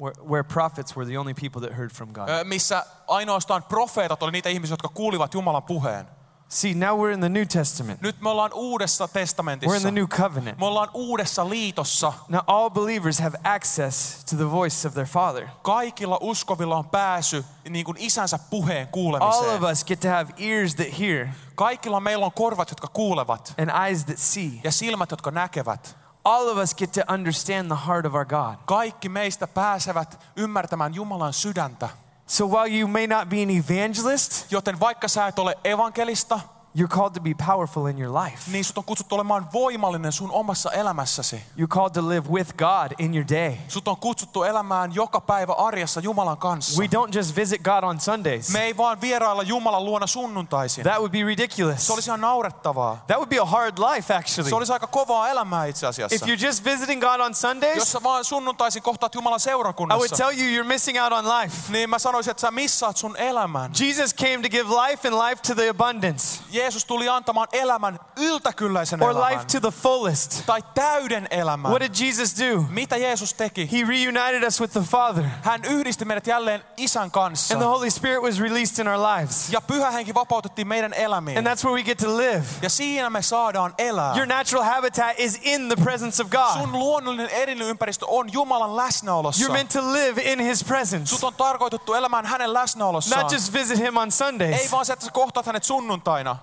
[0.00, 2.28] Where, where prophets were the only people that heard from God.
[2.44, 6.06] Missä ainoastaan profeetat oli niitä ihmisiä, jotka kuulivat Jumalan puheen.
[6.48, 8.00] See, now we're in the New Testament.
[8.00, 9.80] Nyt me ollaan uudessa We're in testamentissa.
[9.80, 10.58] the new covenant.
[10.58, 12.12] Me ollaan uudessa liitossa.
[12.28, 15.48] Now, all believers have access to the voice of their Father.
[15.62, 19.62] Kaikilla uskovilla on pääsy niin kuin isänsä puheen All kuulemiseen.
[19.64, 23.70] of us get to have ears that hear Kaikilla meillä on korvat, jotka kuulevat and
[23.86, 24.50] eyes that see.
[24.64, 25.96] ja silmät, jotka näkevät.
[26.24, 28.54] All of us get to understand the heart of our God.
[28.66, 31.88] Kaikki meistä pääsevät ymmärtämään Jumalan sydäntä.
[32.26, 36.40] So while you may not be an evangelist, Joten vaikka sä et ole evankelista,
[36.78, 38.50] you're called to be powerful in your life.
[38.50, 41.36] niin sut on kutsuttu olemaan voimallinen sun omassa elämässäsi.
[41.58, 43.56] You're called to live with God in your day.
[43.68, 46.80] Sut on kutsuttu elämään joka päivä arjessa Jumalan kanssa.
[46.80, 48.50] We don't just visit God on Sundays.
[48.50, 50.84] Me ei vaan vierailla Jumalan luona sunnuntaisin.
[50.84, 51.86] That would be ridiculous.
[51.86, 53.04] Se olisi ihan naurettavaa.
[53.06, 54.50] That would be a hard life, actually.
[54.50, 56.16] Se olisi aika kovaa elämää itse asiassa.
[56.16, 59.40] If you're just visiting God on Jos Sundays, sä vaan sunnuntaisin kohtaat Jumalan I would
[59.40, 61.72] seurakunnassa, tell you you're missing out on life.
[61.72, 63.72] niin mä sanoisin, että sä missaat sun elämän.
[63.80, 69.02] Jesus came to give life and life to the abundance, Jeesus tuli antamaan elämän yltäkylläisen
[69.02, 69.46] or life elämän.
[69.46, 70.42] to the fullest.
[70.46, 71.70] Tai täyden elämän.
[71.70, 72.64] What did Jesus do?
[72.68, 73.68] Mitä Jeesus teki?
[73.72, 77.54] He reunited us with the Father, Hän yhdisti meidät jälleen isän kanssa.
[77.54, 79.50] and the Holy Spirit was released in our lives.
[79.52, 81.38] Ja pyhä henki vapautettiin meidän elämiin.
[81.38, 82.42] And that's where we get to live.
[82.62, 84.14] Ja siinä me saadaan elää.
[84.16, 86.60] Your natural habitat is in the presence of God.
[86.60, 89.44] Sun luonnollinen elinympäristö on Jumalan läsnäolossa.
[89.46, 93.22] You're meant to live in His presence, Sut on tarkoitettu elämään hänen läsnäolossaan.
[93.22, 94.72] not just visit Him on Ei Sundays.
[94.72, 96.36] vaan se, että sä kohtaat hänet sunnuntaina,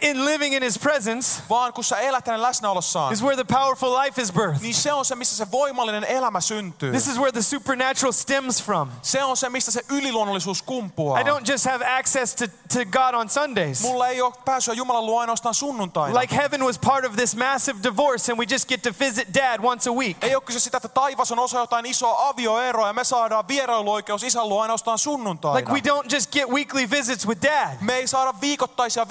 [0.00, 3.98] In living in His presence vaan kun sä elät hänen läsnäolossaan, is where the powerful
[3.98, 4.62] life is birthed.
[4.62, 6.90] niin se on se, missä se voimallinen elämä syntyy.
[6.90, 8.88] This is where the supernatural stems from.
[9.02, 11.20] Se on se, mistä se yliluonnollisuus kumpuaa.
[11.20, 13.82] I don't just have access to, to God on Sundays.
[13.82, 16.20] Mulla ei ole pääsyä Jumalan luo ainoastaan sunnuntaina.
[16.20, 19.60] Like heaven was part of this massive divorce, and we just get to visit dad
[19.62, 20.24] once a week.
[20.24, 24.22] Ei ole kyse sitä, että taivas on osa jotain isoa avioeroa ja me saadaan vierailuoikeus
[24.22, 25.56] isän luo ainoastaan sunnuntaina.
[25.56, 27.76] Like we don't just get weekly visits with dad.
[27.80, 29.08] Me ei saada viikoittaisia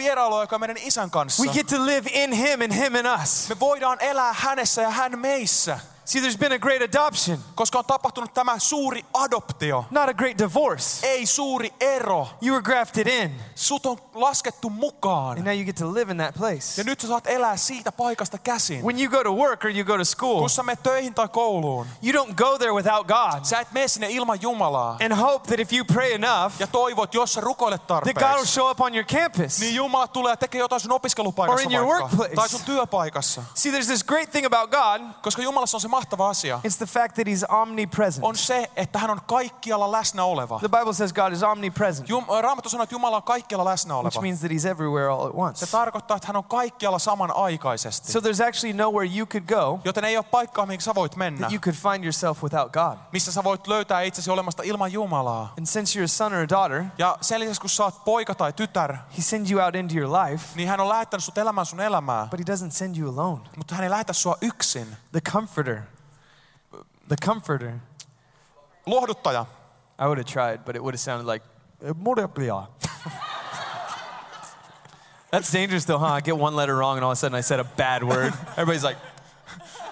[0.60, 1.44] vierailuaikoja meidän isän kanssa.
[1.44, 3.50] We get to live in him and him in us.
[3.50, 7.86] Me voidaan elää hänessä ja hän meissä, See, there's been a great adoption, koska on
[7.86, 9.86] tapahtunut tämä suuri adoptio.
[9.92, 11.08] not a great divorce.
[11.08, 12.28] Ei suuri ero.
[12.42, 15.38] You were grafted in, Sut on laskettu mukaan.
[15.38, 16.78] and now you get to live in that place.
[16.82, 18.84] Ja nyt sä saat elää siitä paikasta käsin.
[18.86, 21.28] When you go to work or you go to school, Kun sä menet töihin tai
[21.28, 24.98] kouluun, you don't go there without God sä et mene sinne ilman Jumalaa.
[25.06, 28.20] and hope that if you pray enough, Ja toivot, jos sä rukoilet that God will
[28.20, 29.60] tarpeeksi, show up on your campus.
[29.60, 32.36] niin Jumala tulee tekee jotain sun opiskelupaikassa Or in your workplace.
[32.36, 33.44] tai sun työpaikassa.
[33.54, 35.02] See, there's this great thing about God.
[35.22, 36.60] Koska Jumalassa on se mahtava asia.
[36.68, 38.26] It's the fact that He's omnipresent.
[38.26, 40.60] On se, että hän on kaikkialla läsnä oleva.
[40.60, 44.06] The Bible says God is omnipresent, Jum, Raamattu sanoo, että Jumala on kaikkialla läsnä which
[44.18, 44.22] oleva.
[44.22, 45.66] means that He's everywhere all at Se once.
[45.72, 48.12] tarkoittaa, että hän on kaikkialla samanaikaisesti.
[48.12, 51.40] So there's actually nowhere you could go Joten ei ole paikkaa, mihin sä voit mennä.
[51.40, 52.98] that you could find yourself without God.
[53.12, 55.54] Missä sä voit löytää itsesi olemasta ilman Jumalaa.
[55.58, 58.36] And since you're a son or a daughter, Ja sen lisäksi, kun sä oot poika
[58.36, 61.66] tai tytär, He sends you out into your life, niin hän on lähettänyt sut elämään
[61.66, 62.28] sun elämää.
[62.32, 63.42] but He doesn't send you alone.
[63.58, 64.98] Mutta hän ei lähetä sua yksin.
[65.12, 65.82] The Comforter.
[67.10, 67.82] The Comforter.
[68.88, 69.48] Lohduttaja.
[69.98, 71.42] I would have tried, but it would have sounded like
[71.82, 72.68] Moreblia.
[75.32, 76.06] That's dangerous though, huh?
[76.06, 78.34] I get one letter wrong and all of a sudden I said a bad word.
[78.52, 78.98] Everybody's like,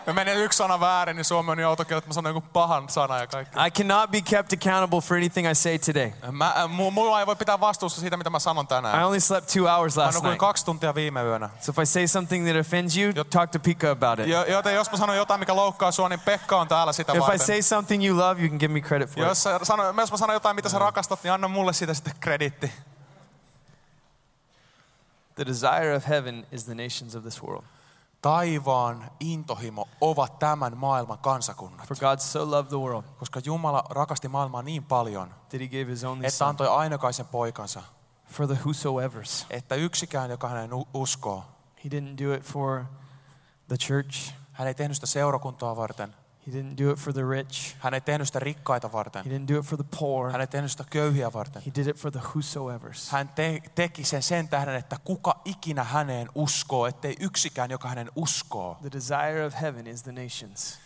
[0.07, 2.89] Me menee yksi sana väärin, niin Suomi on niin autokieltä, että mä sanon jonkun pahan
[2.89, 3.59] sana ja kaikki.
[3.67, 6.11] I cannot be kept accountable for anything I say today.
[6.31, 8.67] Mä, äh, mulla ei voi pitää vastuussa siitä, mitä mä sanon
[8.99, 10.39] I only slept two hours last night.
[10.39, 11.49] kaksi tuntia viime yönä.
[11.59, 14.27] So if I say something that offends you, talk to Pika about it.
[14.27, 17.35] Jo, joten jos mä sanon jotain, mikä loukkaa sua, niin Pekka on täällä sitä If
[17.35, 19.29] I say something you love, you can give me credit for it.
[19.29, 22.13] Jos, sä sano, jos mä sanon jotain, mitä sä rakastat, niin anna mulle siitä sitten
[22.19, 22.71] krediitti.
[25.35, 27.63] The desire of heaven is the nations of this world.
[28.27, 31.87] Taivaan intohimo ovat tämän maailman kansakunnat.
[31.87, 35.85] For God so loved the world Koska Jumala rakasti maailmaa niin paljon, that he gave
[35.85, 37.83] his only että antoi ainokaisen poikansa,
[38.27, 39.45] for the whosoevers.
[39.49, 41.43] että yksikään, joka hänen uskoo,
[41.83, 42.83] He didn't do it for
[43.67, 44.33] the church.
[44.51, 46.15] hän ei tehnyt sitä seurakuntaa varten,
[46.47, 47.75] He didn't do it for the rich.
[47.79, 50.31] hän ei tehnyt sitä rikkaita He varten, didn't do it for the poor.
[50.31, 51.61] hän ei tehnyt sitä köyhiä varten.
[51.65, 53.09] He did it for the whosoevers.
[53.11, 58.11] Hän te- teki sen sen tähden, että kuka ikinä häneen uskoo, ettei yksikään, joka hänen
[58.15, 58.77] uskoo.
[58.81, 60.79] The desire of heaven is the nations.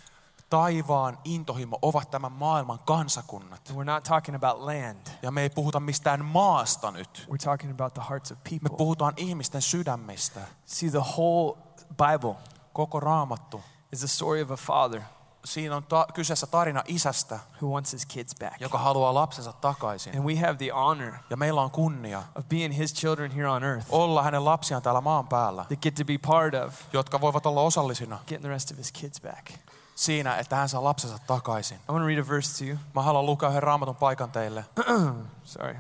[0.49, 3.69] Taivaan intohimo ovat tämän maailman kansakunnat.
[3.69, 5.07] And we're not talking about land.
[5.21, 7.27] Ja me ei puhuta mistään maasta nyt.
[7.29, 8.77] We're talking about the hearts of Me people.
[8.77, 10.39] puhutaan ihmisten sydämistä.
[10.65, 11.57] See, the whole
[11.89, 12.35] Bible
[12.73, 13.61] Koko raamattu.
[13.93, 15.01] is the story of a father
[15.45, 18.61] Siinä on ta- kyseessä tarina isästä, who wants his kids back.
[18.61, 20.15] joka haluaa lapsensa takaisin.
[20.17, 23.63] And we have the honor Ja meillä on kunnia of being his children here on
[23.63, 27.45] earth olla hänen lapsiaan täällä maan päällä, that get to be part of jotka voivat
[27.45, 29.51] olla osallisina getting the rest of his kids back.
[29.95, 31.77] siinä, että hän saa lapsensa takaisin.
[31.77, 32.77] I want to read a verse to you.
[32.95, 34.65] Mä haluan lukea yhden raamatun paikan teille.
[35.43, 35.75] Sorry.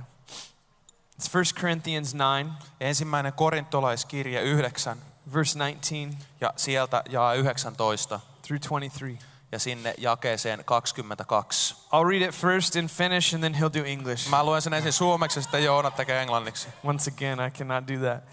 [1.21, 4.97] It's 1 Corinthians 9, Ensimmäinen korintolaiskirje 9
[5.33, 9.30] verse 19 ja sieltä jaa 19 through 23.
[9.51, 11.75] Ja sinne jakeeseen 22.
[11.93, 14.29] I'll read it first in Finnish and then he'll do English.
[14.29, 16.67] Mä luen sen ensin suomeksi ja sitten Joona tekee englanniksi.
[16.83, 18.23] Once again, I cannot do that.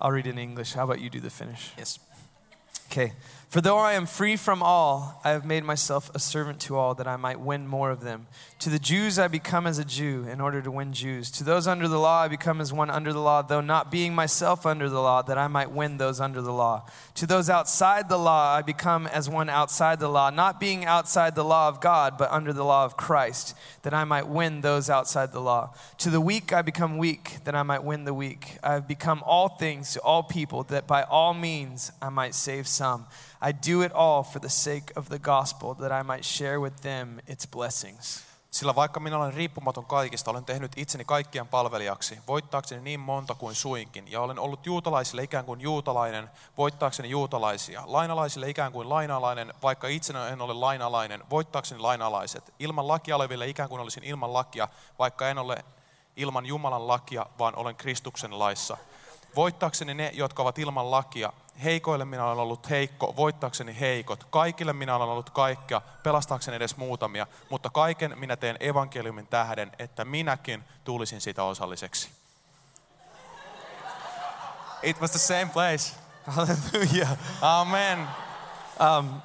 [0.00, 0.76] I'll read in English.
[0.76, 1.72] How about you do the Finnish?
[1.78, 2.00] Yes.
[2.92, 3.12] Okay.
[3.50, 6.94] For though I am free from all, I have made myself a servant to all
[6.94, 8.26] that I might win more of them.
[8.60, 11.30] To the Jews I become as a Jew in order to win Jews.
[11.30, 14.16] To those under the law I become as one under the law, though not being
[14.16, 16.84] myself under the law, that I might win those under the law.
[17.14, 21.36] To those outside the law I become as one outside the law, not being outside
[21.36, 24.90] the law of God, but under the law of Christ, that I might win those
[24.90, 25.72] outside the law.
[25.98, 28.58] To the weak I become weak, that I might win the weak.
[28.64, 32.66] I have become all things to all people, that by all means I might save
[32.66, 33.06] some.
[33.40, 36.80] I do it all for the sake of the gospel, that I might share with
[36.80, 38.24] them its blessings.
[38.50, 43.54] Sillä vaikka minä olen riippumaton kaikista, olen tehnyt itseni kaikkien palvelijaksi, voittaakseni niin monta kuin
[43.54, 49.88] suinkin, ja olen ollut juutalaisille ikään kuin juutalainen, voittaakseni juutalaisia, lainalaisille ikään kuin lainalainen, vaikka
[49.88, 55.28] itse en ole lainalainen, voittaakseni lainalaiset, ilman lakia oleville ikään kuin olisin ilman lakia, vaikka
[55.28, 55.64] en ole
[56.16, 58.76] ilman Jumalan lakia, vaan olen Kristuksen laissa.
[59.36, 61.32] Voittaakseni ne, jotka ovat ilman lakia,
[61.64, 64.24] heikoille minä olen ollut heikko, voittaakseni heikot.
[64.24, 70.04] Kaikille minä olen ollut kaikkea, pelastaakseni edes muutamia, mutta kaiken minä teen evankeliumin tähden, että
[70.04, 72.10] minäkin tulisin sitä osalliseksi.
[74.82, 75.94] It was the same place.
[76.36, 77.16] Hallelujah.
[77.42, 78.08] Amen.
[78.98, 79.22] Um,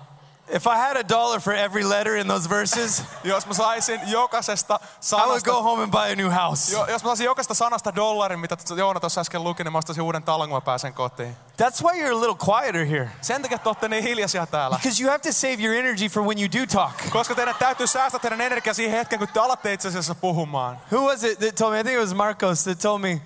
[0.48, 4.74] if I had a dollar for every letter in those verses, Jos mä saisin jokaisesta
[4.74, 6.74] I would sanasta, go home and buy a new house.
[6.74, 10.04] jo, jos mä saisin jokaisesta sanasta dollarin, mitä Joona tuossa äsken luki, niin mä ostaisin
[10.04, 11.36] uuden talon, kun mä pääsen kotiin.
[11.62, 13.10] That's why you're a little quieter here.
[13.22, 14.78] Sen takia te olette niin hiljaisia täällä.
[14.78, 16.94] Because you have to save your energy for when you do talk.
[17.12, 20.78] Koska teidän täytyy säästää teidän energiaa siihen hetkeen, kun te alatte itse asiassa puhumaan.
[20.92, 21.80] Who was it that told me?
[21.80, 23.22] I think it was Marcos that told me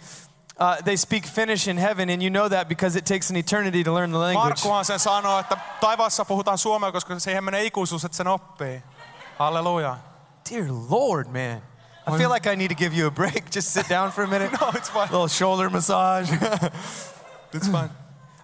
[0.59, 3.83] uh, they speak Finnish in heaven, and you know that because it takes an eternity
[3.83, 4.49] to learn the language.
[4.49, 8.83] Markkuhan sen sanoo, että taivaassa puhutaan suomea, koska siihen menee ikuisuus, että sen oppii.
[9.39, 9.97] Halleluja.
[10.49, 11.61] Dear Lord, man.
[12.07, 13.49] I feel like I need to give you a break.
[13.55, 14.51] Just sit down for a minute.
[14.61, 15.09] No, it's fine.
[15.09, 16.31] A little shoulder massage.
[17.53, 17.89] It's fine.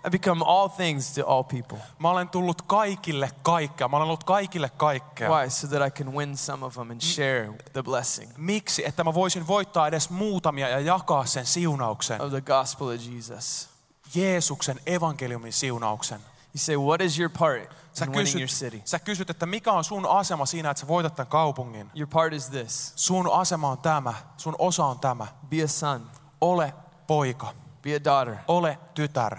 [0.07, 1.77] I become all things to all people.
[1.99, 3.87] Mä olen tullut kaikille kaikkea.
[3.87, 5.29] Mä olen ollut kaikille kaikkea.
[5.29, 5.49] Why?
[5.49, 8.85] So that I can win some of them and share the blessing Miksi?
[8.87, 12.21] Että mä voisin voittaa edes muutamia ja jakaa sen siunauksen.
[12.21, 13.69] of the gospel of Jesus.
[14.15, 16.19] Jeesuksen evankeliumin siunauksen.
[16.19, 18.81] You say, What is your part Sä in winning kysyt, your city?
[18.85, 21.91] sä kysyt, että mikä on sun asema siinä, että sä voitat tämän kaupungin.
[21.95, 24.13] Your part is this Sun asema on tämä.
[24.37, 25.27] Sun osa on tämä.
[25.49, 26.11] be a son,
[26.41, 26.73] Ole
[27.07, 27.47] poika.
[27.81, 29.37] be a daughter Ole tytär,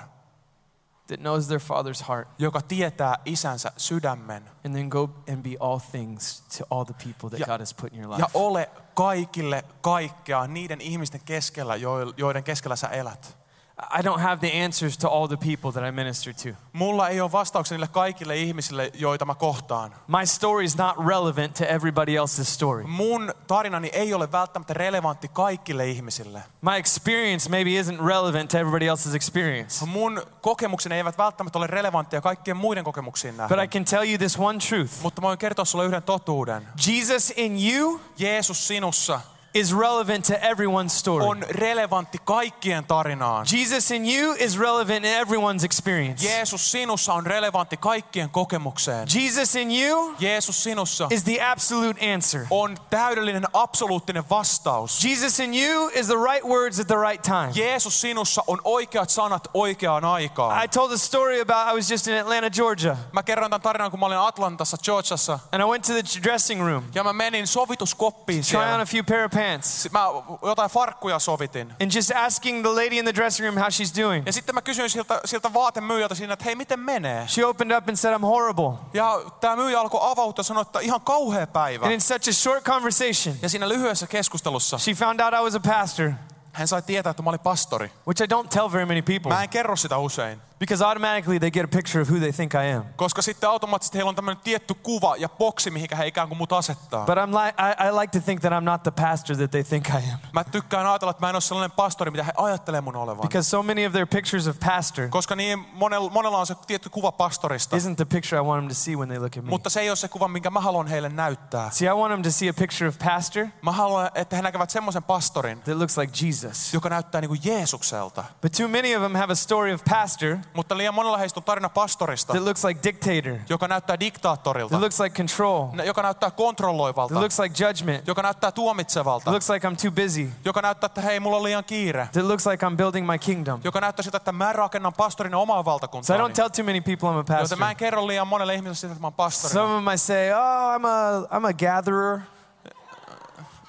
[1.07, 4.51] that knows their father's heart, joka tietää isänsä sydämen.
[4.67, 7.75] and then go and be all things to all the people that Ja- God has
[7.75, 8.31] put in your Ja life.
[8.39, 13.37] ole kaikille kaikkea niiden ihmisten keskellä, jo- joiden keskellä sä elät.
[13.77, 16.49] I don't have the answers to all the people that I minister to.
[16.73, 19.95] Mulla ei ole vastauksia niille kaikille ihmisille, joita mä kohtaan.
[20.07, 22.85] My story is not relevant to everybody else's story.
[22.85, 26.43] Mun tarinani ei ole välttämättä relevantti kaikille ihmisille.
[26.63, 29.87] My experience maybe isn't relevant to everybody else's experience.
[29.87, 34.39] Mun kokemukseni eivät välttämättä ole relevantteja kaikkien muiden kokemuksiin But I can tell you this
[34.39, 36.69] one truth Mutta mä voin kertoa sulle yhden totuuden.
[36.87, 39.21] Jesus in you Jeesus sinussa
[39.55, 41.25] is relevant to everyone's story.
[41.27, 43.47] on relevantti kaikkien tarinaan.
[43.53, 46.27] Jesus in you is relevant in everyone's experience.
[46.27, 49.09] Jeesus sinussa on relevantti kaikkien kokemukseen.
[49.15, 52.47] Jesus in you Jeesus sinussa is the absolute answer.
[52.51, 55.05] on täydellinen absoluuttinen vastaus.
[55.05, 57.51] Jesus in you is the right words at the right time.
[57.55, 60.65] Jeesus sinussa on oikeat sanat oikeaan aikaan.
[60.65, 63.91] I told a story about I was just in Atlanta, Georgia, Mä kerron tämän tarinan,
[63.91, 67.47] kun mä olin Atlantassa, Georgiassa, and I went to the dressing room, ja mä menin
[67.47, 69.44] sovituskoppiin try on a few pair of pants,
[69.93, 70.05] Mä
[70.43, 71.75] jotain farkkuja sovitin.
[71.83, 74.27] and just asking the lady in the dressing room how she's doing.
[74.27, 77.29] Ja sitten mä kysyin siltä, siltä vaatemyyjältä siinä, että hei, miten menee?
[77.29, 78.73] She opened up and said, I'm horrible.
[78.95, 81.85] Ja tämä myyjä alkoi avautua ja sanoi, että ihan kauhea päivä.
[81.85, 85.55] And in such a short conversation, Ja siinä lyhyessä keskustelussa she found out I was
[85.55, 86.11] a pastor,
[86.53, 87.93] hän sai tietää, että mä olin pastori.
[88.07, 90.41] which I don't tell very many people Mä en kerro sitä usein.
[90.59, 92.85] Because automatically they get a picture of who they think I am.
[92.97, 96.53] Koska sitten automaattisesti heillä on tämmöinen tietty kuva ja boksi, mihinkä he ikään kuin mut
[96.53, 97.07] asettaa.
[97.07, 99.65] But I'm like, I, I like to think that I'm not the pastor that they
[99.65, 100.19] think I am.
[100.33, 103.21] Mä tykkään ajatella, että mä en ole sellainen pastori, mitä he ajattelee mun olevan.
[103.23, 106.89] Because so many of their pictures of pastor Koska niin monella, monella on se tietty
[106.89, 107.77] kuva pastorista.
[107.77, 109.51] isn't the picture I want them to see when they look at me.
[109.51, 111.71] Mutta se ei ole se kuva, minkä mä haluan heille näyttää.
[111.71, 114.71] See, I want them to see a picture of pastor Mä haluan, että he näkevät
[114.71, 116.75] semmoisen pastorin, that looks like Jesus.
[116.75, 118.25] joka näyttää niin kuin Jeesukselta.
[118.43, 121.45] But too many of them have a story of pastor Mutta liian monella heistä on
[121.45, 126.31] tarina pastorista, that looks like dictator, joka näyttää diktaattorilta, that looks like control, joka näyttää
[126.31, 130.63] kontrolloivalta, that looks like judgment, joka näyttää tuomitsevalta, that looks like I'm too busy, joka
[130.63, 133.61] näyttää, että hei, mulla on liian kiire, that looks like I'm building my kingdom.
[133.65, 135.65] joka näyttää sitä, että mä rakennan pastorin omaa
[136.03, 137.59] So I don't tell too many people I'm a Joten pastor.
[137.59, 139.31] mä en kerro liian monelle ihmiselle sitä, että mä oon.
[139.31, 142.21] Some of them might say, "Oh, I'm a I'm a gatherer."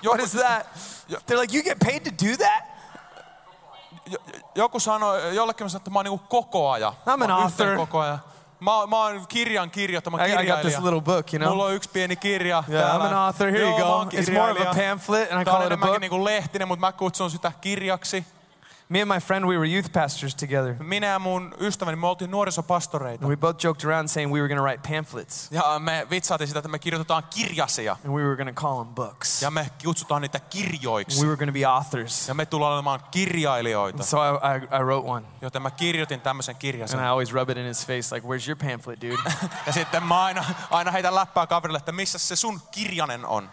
[0.05, 0.67] What is that?
[1.09, 2.74] They're like, "You get paid to do that?"
[4.05, 4.17] Jo-
[4.55, 6.93] joku sanoi, jollekin mä sanoin, että mä oon niinku kokoaja.
[7.07, 7.87] I'm an Mä oon yhteen author.
[7.87, 8.19] kokoaja.
[8.59, 10.83] Mä, mä oon kirjan kirjoittama I, I got this kirjailija.
[10.83, 11.49] little book, you know.
[11.51, 13.05] Mulla on yksi pieni kirja Yeah, I'm täällä.
[13.05, 13.47] an author.
[13.51, 14.17] Here you Joo, mä go.
[14.17, 14.89] It's more of a kirjailija.
[14.89, 15.99] pamphlet, and I Tää on call it a enemmänkin book.
[16.01, 18.25] niinku lehtinen, mutta mä kutsun sitä kirjaksi.
[18.89, 20.75] Me and my friend, we were youth pastors together.
[20.79, 23.25] Minä ja mun ystäväni, me oltiin nuorisopastoreita.
[23.25, 26.47] And we both joked around saying we were going to write pamphlets, Ja me vitsaatiin
[26.47, 27.97] sitä, että me kirjoitetaan kirjasia.
[28.05, 29.41] and we were going to call them books.
[29.41, 31.21] Ja me kutsutaan niitä kirjoiksi.
[31.21, 32.27] We were going to be authors.
[32.27, 34.03] Ja me tullaan olemaan kirjailijoita.
[34.03, 36.99] So I, I, I wrote one, Joten mä kirjoitin tämmöisen kirjasen.
[36.99, 39.17] and I always rub it in his face, like, "Where's your pamphlet, dude?"
[39.67, 43.49] Ja sitten mä aina, aina heitän läppää kaverille, että missä se sun kirjanen on.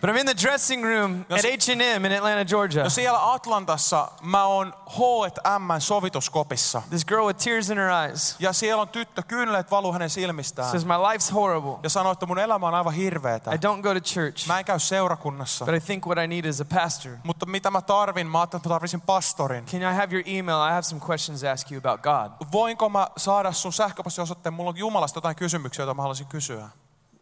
[0.00, 2.84] But I'm in the dressing room No, at H&M in Atlanta, Georgia.
[2.84, 6.82] No siellä Atlantassa mä oon H&M sovituskopissa.
[6.90, 10.70] This girl with tears in her eyes Ja siellä on tyttö, kyyneleet valuu hänen silmistään.
[10.70, 11.76] says, "My life's horrible.
[11.82, 13.50] Ja sanoo, että mun elämä on aivan hirveetä.
[13.52, 15.64] I don't go to church, Mä en käy seurakunnassa.
[15.64, 18.26] but I think what I need is a pastor." Mutta mitä mä tarvin?
[18.26, 19.64] Mä ajattelin, että mä tarvisin pastorin.
[19.66, 20.58] Can I have your email?
[20.68, 22.48] I have some questions to ask you about God.
[22.52, 24.52] Voinko mä saada sun sähköpostiosoitteen?
[24.54, 26.68] Mulla on Jumalasta jotain kysymyksiä, joita mä haluaisin kysyä.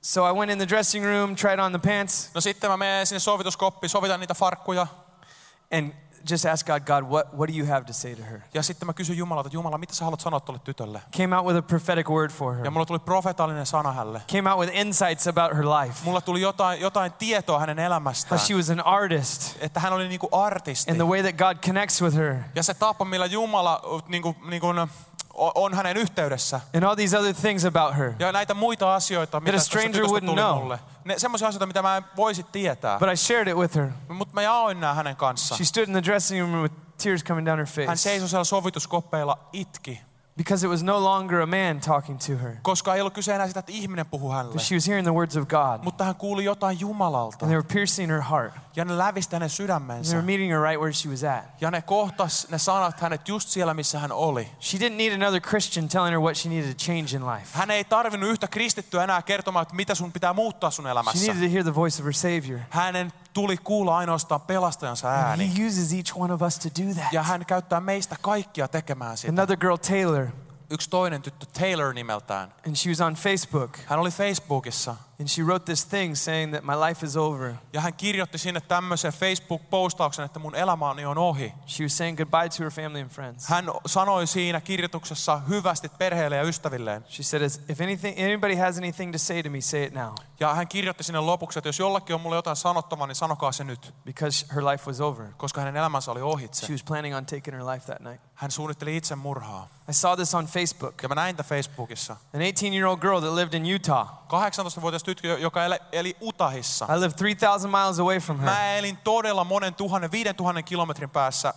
[0.07, 3.07] So I went in the dressing room, tried on the pants, No sitten mä menen
[3.07, 4.87] sinne sovituskoppiin, sovitan niitä farkkuja.
[5.73, 5.93] and
[6.31, 8.41] just asked God, God, what, what do you have to say to her?
[8.55, 11.03] Ja sitten mä kysyn Jumalalta, että Jumala, mitä sä haluat sanoa tuolle tytölle?
[11.17, 12.65] Came out with a prophetic word for her.
[12.65, 14.23] Ja mulla tuli profetaalinen sana hälle.
[14.33, 16.05] Came out with insights about her life.
[16.05, 17.79] Mulla tuli jotain, jotain tietoa hänen
[18.31, 20.91] How she was an artist Että hän oli niinku artisti.
[20.91, 24.67] and the way that God connects with her Ja se tapa, millä Jumala niinku, niinku,
[25.37, 26.61] on hänen yhteydessä.
[26.75, 28.13] and all these other things about her.
[28.19, 30.59] Ja näitä muita asioita, mitä tästä tytöstä tuli know.
[30.59, 30.79] mulle.
[31.05, 32.99] Ne, semmoisia asioita, mitä mä en voisi tietää.
[32.99, 33.89] But I shared it with her.
[34.09, 35.57] Mutta mä jaoin nämä hänen kanssaan.
[35.57, 38.45] She stood in the dressing room with tears coming down her Hän face seisoi siellä
[38.45, 40.01] sovituskoppeilla, itki.
[40.37, 43.47] Because it was no longer a man talking to her, Koska ei ollut kyse enää
[43.49, 44.53] sitä, että ihminen puhuu hänelle.
[44.53, 45.85] but she was hearing the words of God.
[45.85, 47.37] Mutta hän kuuli jotain Jumalalta.
[47.47, 48.55] And they were piercing her heart.
[48.77, 50.17] Ja ne lävisti hänen And they sydämensä.
[50.17, 51.45] were meeting her right where she was at.
[51.61, 54.49] Ja ne kohtas ne sanat hänet just siellä, missä hän oli.
[54.61, 57.47] She didn't need another Christian telling her what she needed to change in life.
[57.53, 61.33] Hän ei tarvinnut yhtä kristittyä enää kertomaan, että mitä sun pitää muuttaa sun She elämässä.
[61.33, 62.61] needed to hear the voice of her Savior.
[62.71, 65.59] Hänen tuli kuulla ainoastaan pelastajansa ääni.
[65.59, 67.27] he uses each one of us to do Ja that.
[67.27, 69.33] hän käyttää meistä kaikkia tekemään sitä.
[69.33, 70.27] Another girl, Taylor,
[70.71, 72.53] Yksi toinen tyttö, Taylor nimeltään.
[72.67, 76.65] and she was on Facebook, Hän oli Facebookissa and she wrote this thing saying that
[76.65, 77.55] my life is over.
[77.73, 81.53] ja hän kirjoitti sinne tämmöisen Facebook-postauksen, että mun elämäni on ohi.
[81.67, 83.49] She was saying goodbye to her family and friends.
[83.49, 87.05] Hän sanoi siinä kirjoituksessa hyvästi perheelle ja ystävilleen.
[87.09, 90.55] She said, if anything, anybody has anything to say to me, say it now, Ja
[90.55, 93.95] hän kirjoitti sinne lopuksi, että jos jollakin on mulle jotain sanottavaa, niin sanokaa se nyt.
[94.05, 95.27] because her life was over.
[95.37, 96.21] Koska hänen elämänsä oli
[96.53, 98.23] She was planning on taking her life that night.
[98.35, 99.69] Hän suunnitteli itsemurhaa.
[99.89, 101.03] I saw this on Facebook.
[101.03, 102.13] Ja mä näin tämän Facebookissa.
[102.13, 104.09] An 18-year-old girl that lived in Utah.
[104.27, 106.85] 18-vuotias tyttö, joka eli, eli Utahissa.
[106.97, 108.51] I live 3,000 miles away from her.
[108.51, 111.55] Mä elin todella monen tuhannen, viiden tuhannen kilometrin päässä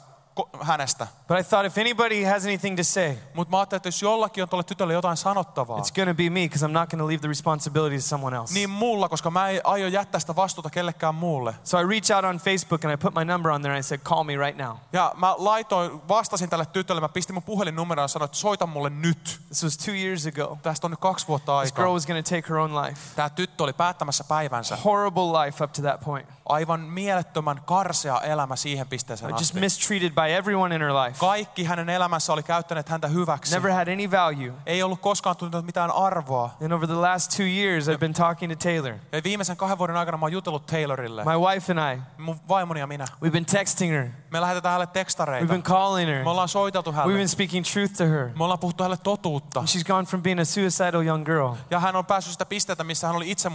[0.61, 1.07] hänestä.
[1.27, 4.43] But I thought if anybody has anything to say, Mutta mä ajattelin, että jos jollakin
[4.43, 7.07] on tuolle tytölle jotain sanottavaa, it's going to be me because I'm not going to
[7.07, 8.53] leave the responsibility to someone else.
[8.53, 11.55] niin mulla, koska mä en aio jättää sitä vastuuta kellekään muulle.
[11.63, 13.83] So I reached out on Facebook and I put my number on there and I
[13.83, 14.77] said, call me right now.
[14.93, 18.89] Ja mä laitoin, vastasin tälle tytölle, mä pistin mun puhelinnumeroon ja sanoin, että soita mulle
[18.89, 19.39] nyt.
[19.45, 20.57] This was two years ago.
[20.61, 21.93] Tästä on nyt kaksi vuotta This girl aikaa.
[21.93, 23.01] was going to take her own life.
[23.15, 24.75] Tämä tyttö oli päättämässä päivänsä.
[24.85, 26.29] Horrible life up to that point.
[26.45, 29.59] Aivan mielettömän karsea elämä siihen pisteeseen Just asti.
[29.59, 31.19] mistreated by everyone in her life.
[31.19, 33.55] Kaikki hänen elämässä oli käyttäneet häntä hyväksi.
[33.55, 34.53] Never had any value.
[34.65, 36.49] Ei ollut koskaan tuntunut mitään arvoa.
[36.63, 38.93] And over the last two years, I've been talking to Taylor.
[39.11, 41.23] Ja viimeisen kahden vuoden aikana mä oon jutellut Taylorille.
[41.23, 43.05] My wife and I, Mun vaimoni ja minä.
[43.25, 44.07] we've been texting her.
[44.31, 45.47] Me lähetetään hänelle We've tekstareita.
[45.47, 46.23] been calling her.
[46.23, 47.17] Me ollaan soiteltu We've hänelle.
[47.17, 48.29] been speaking truth to her.
[48.37, 49.61] Me ollaan puhuttu hänelle totuutta.
[49.65, 53.07] She's gone from being a suicidal young girl Ja hän on päässyt sitä pisteetä, missä
[53.07, 53.49] hän oli to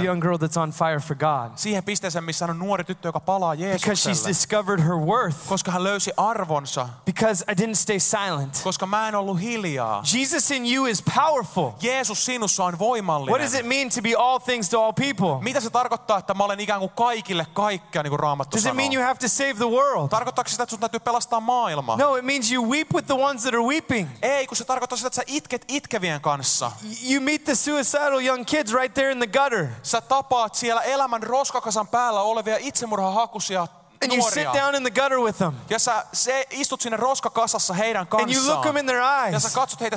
[0.00, 1.52] a young girl that's on fire for God.
[1.56, 4.28] Siihen pisteeseen, missä hän on nuori tyttö, joka palaa Because she's Jeesukselle.
[4.28, 5.36] discovered her worth.
[5.48, 6.88] Koska hän löysi arvonsa.
[7.04, 8.60] Because I didn't stay silent.
[8.64, 10.02] Koska mä en ollut hiljaa.
[10.14, 11.70] Jesus in you is powerful.
[11.82, 13.40] Jeesus sinussa on What voimallinen.
[13.40, 15.42] does it mean to be all things to all people?
[15.44, 18.70] Mitä se tarkoittaa, että mä olen ikään kuin kaikille kaikkea, niin kuin Raamattu Does it
[18.70, 18.76] sanoo?
[18.76, 20.07] mean you have to save the world?
[20.08, 21.96] Tarkoittaako se sitä, että sun täytyy pelastaa maailma?
[21.96, 24.08] No, it means you weep with the ones that are weeping.
[24.22, 26.72] Ei, kun se tarkoittaa sitä, että sä itket itkevien kanssa.
[27.10, 29.66] You meet the suicidal young kids right there in the gutter.
[29.82, 33.66] Sä tapaat siellä elämän roskakasan päällä olevia itsemurhahakuisia
[34.04, 37.74] and you sit down in the gutter with them Ja sä se, istut sinne roskakasassa
[37.74, 39.00] heidän and you look them in their
[39.32, 39.96] Ja sä eyes katsot heitä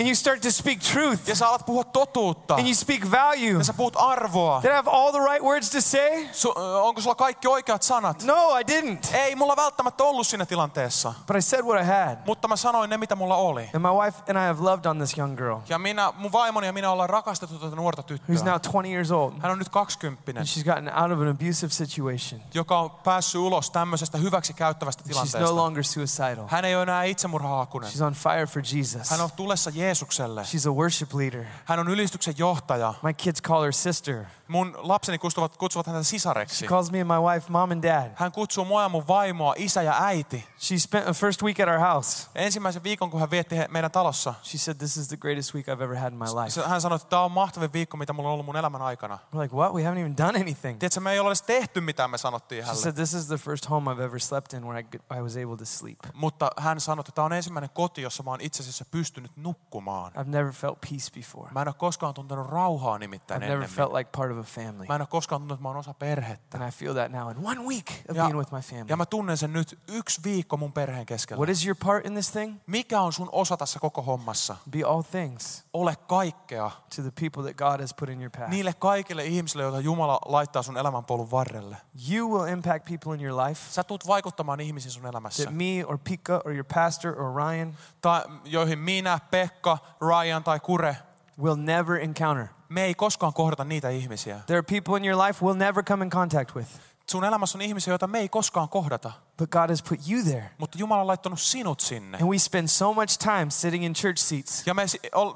[0.00, 2.54] and you start to speak truth Ja sä alat puhua totuutta.
[2.54, 3.58] and you speak value.
[3.58, 4.62] Ja sä puhut arvoa.
[4.62, 6.28] Did I have all the right words to say?
[6.32, 8.22] Su, onko sulla kaikki oikeat sanat?
[8.22, 9.14] No, I didn't.
[9.14, 11.14] Ei mulla välttämättä ollut siinä tilanteessa.
[11.26, 12.16] But I said what I had.
[12.26, 13.70] Mutta mä sanoin ne, mitä mulla oli.
[13.74, 16.66] And my wife and I have loved on this young girl Ja minä, mun vaimoni
[16.66, 19.32] ja minä ollaan rakastettu tätä nuorta who's now 20 years old.
[19.40, 22.40] Hän on nyt 20, And she's gotten out of an abusive situation.
[22.54, 25.56] joka on päässyt ulos tämmöisestä hyväksi käyttävästä She's no tilanteesta.
[25.56, 26.44] longer suicidal.
[26.48, 27.90] Hän ei ole enää itsemurhaakunen.
[27.90, 29.10] She's on fire for Jesus.
[29.10, 30.42] Hän on tulessa Jeesukselle.
[30.42, 31.44] She's a worship leader.
[31.64, 32.94] Hän on ylistyksen johtaja.
[33.02, 34.24] My kids call her sister.
[34.48, 36.66] Mun lapseni kutsuvat, kutsuvat häntä She sisareksi.
[36.66, 38.10] calls me and my wife mom and dad.
[38.14, 40.48] Hän kutsuu mua ja mun vaimoa isä ja äiti.
[40.58, 42.26] She spent the first week at our house.
[42.34, 45.82] Ensimmäisen viikon, kun hän vietti meidän talossa, She said, This is the greatest week I've
[45.82, 46.62] ever had in my life.
[46.68, 49.18] hän sanoi, että tämä on mahtavin viikko, mitä mulla on ollut mun elämän aikana.
[49.34, 49.72] We're like, What?
[49.74, 50.78] We haven't even done anything.
[50.78, 52.82] Tiedätkö, me ei ole edes tehty mitään, me sanottiin She hänelle.
[52.82, 55.36] said, This is the first home I've ever slept in where I, could- I was
[55.36, 55.98] able to sleep.
[56.14, 60.12] Mutta hän sanoi, että tämä on ensimmäinen koti, jossa mä oon itse asiassa pystynyt nukkumaan.
[60.12, 61.50] I've never felt peace before.
[61.52, 63.76] Mä en ole koskaan tuntenut rauhaa nimittäin I've never ennemmin.
[63.76, 64.86] felt like part of a family.
[64.88, 66.58] Mä en ole koskaan tuntenut, että mä oon osa perhettä.
[66.58, 68.86] And I feel that now in one week of Ja, being with my family.
[68.88, 71.38] ja mä tunnen sen nyt yksi viikko mun perheen keskellä.
[71.40, 72.56] What is your part in this thing?
[72.66, 74.56] Mikä on sun osa tässä koko hommassa?
[74.70, 78.48] Be all things Ole kaikkea to the people that God has put in your path.
[78.50, 81.76] niille kaikille ihmisille, joita Jumala laittaa sun elämänpolun varrelle.
[82.10, 85.42] You will impact people in your life Sä tulet vaikuttamaan ihmisiin sun elämässä.
[85.42, 90.60] that me or Pika or your pastor or Ryan Tai joihin minä, Pekka, Ryan tai
[90.60, 90.96] Kure,
[91.42, 92.46] will never encounter.
[92.68, 94.40] me ei koskaan kohdata niitä ihmisiä.
[94.46, 96.68] There are people in your life we'll never come in contact with.
[97.10, 99.12] Sun elämässä on ihmisiä, joita me ei koskaan kohdata.
[99.38, 100.50] But God has put you there.
[100.58, 102.18] Mutta Jumala on laittanut sinut sinne.
[102.18, 104.82] And we spend so much time sitting in church seats, Ja me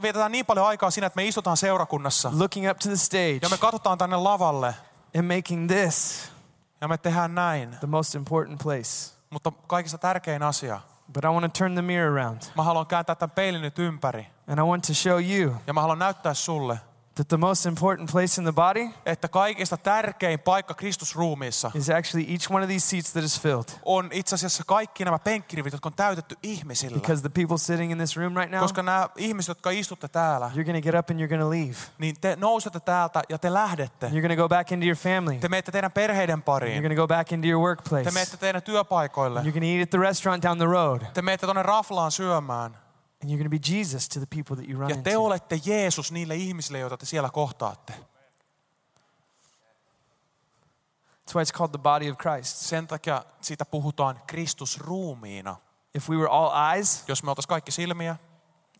[0.02, 2.32] vietetään niin paljon aikaa siinä, että me istutaan seurakunnassa.
[2.38, 4.74] looking up to the stage Ja me katsotaan tänne lavalle.
[5.18, 6.28] and making this
[6.80, 7.76] Ja me tehdään näin.
[7.80, 9.14] the most important place.
[9.30, 10.80] Mutta kaikista tärkein asia.
[11.12, 14.26] But I want to turn the mirror around Mä haluan kääntää tämän peilin nyt ympäri.
[14.48, 16.78] and I want to show you Ja mä haluan näyttää sulle,
[17.16, 22.32] that the most important place in the body että kaikista tärkein paikka Kristusruumiissa is actually
[22.32, 23.64] each one of these seats that is filled.
[23.84, 26.94] on itse asiassa kaikki nämä penkkirivit, jotka on täytetty ihmisillä.
[26.94, 30.50] Because the people sitting in this room right now, Koska nämä ihmiset, jotka istutte täällä,
[30.54, 31.76] you're going to get up and you're going to leave.
[31.98, 34.06] niin te nousette täältä ja te lähdette.
[34.06, 35.38] You're going to go back into your family.
[35.38, 36.82] Te menette teidän perheiden You're pariin.
[36.82, 38.04] going to go back into your workplace.
[38.04, 39.40] Te menette teidän työpaikoille.
[39.40, 41.00] You're going to eat at the restaurant down the road.
[41.14, 42.85] Te menette tuonne raflaan syömään.
[43.26, 45.24] And you're going to be Jesus to the people that you run Ja te into.
[45.24, 47.92] olette Jeesus niille ihmisille, joita te siellä kohtaatte.
[51.24, 52.56] That's why it's called the body of Christ.
[52.56, 55.56] Sen takia siitä puhutaan Kristusruumiina.
[55.94, 58.16] If we were all eyes, Jos me oltaisiin kaikki silmiä,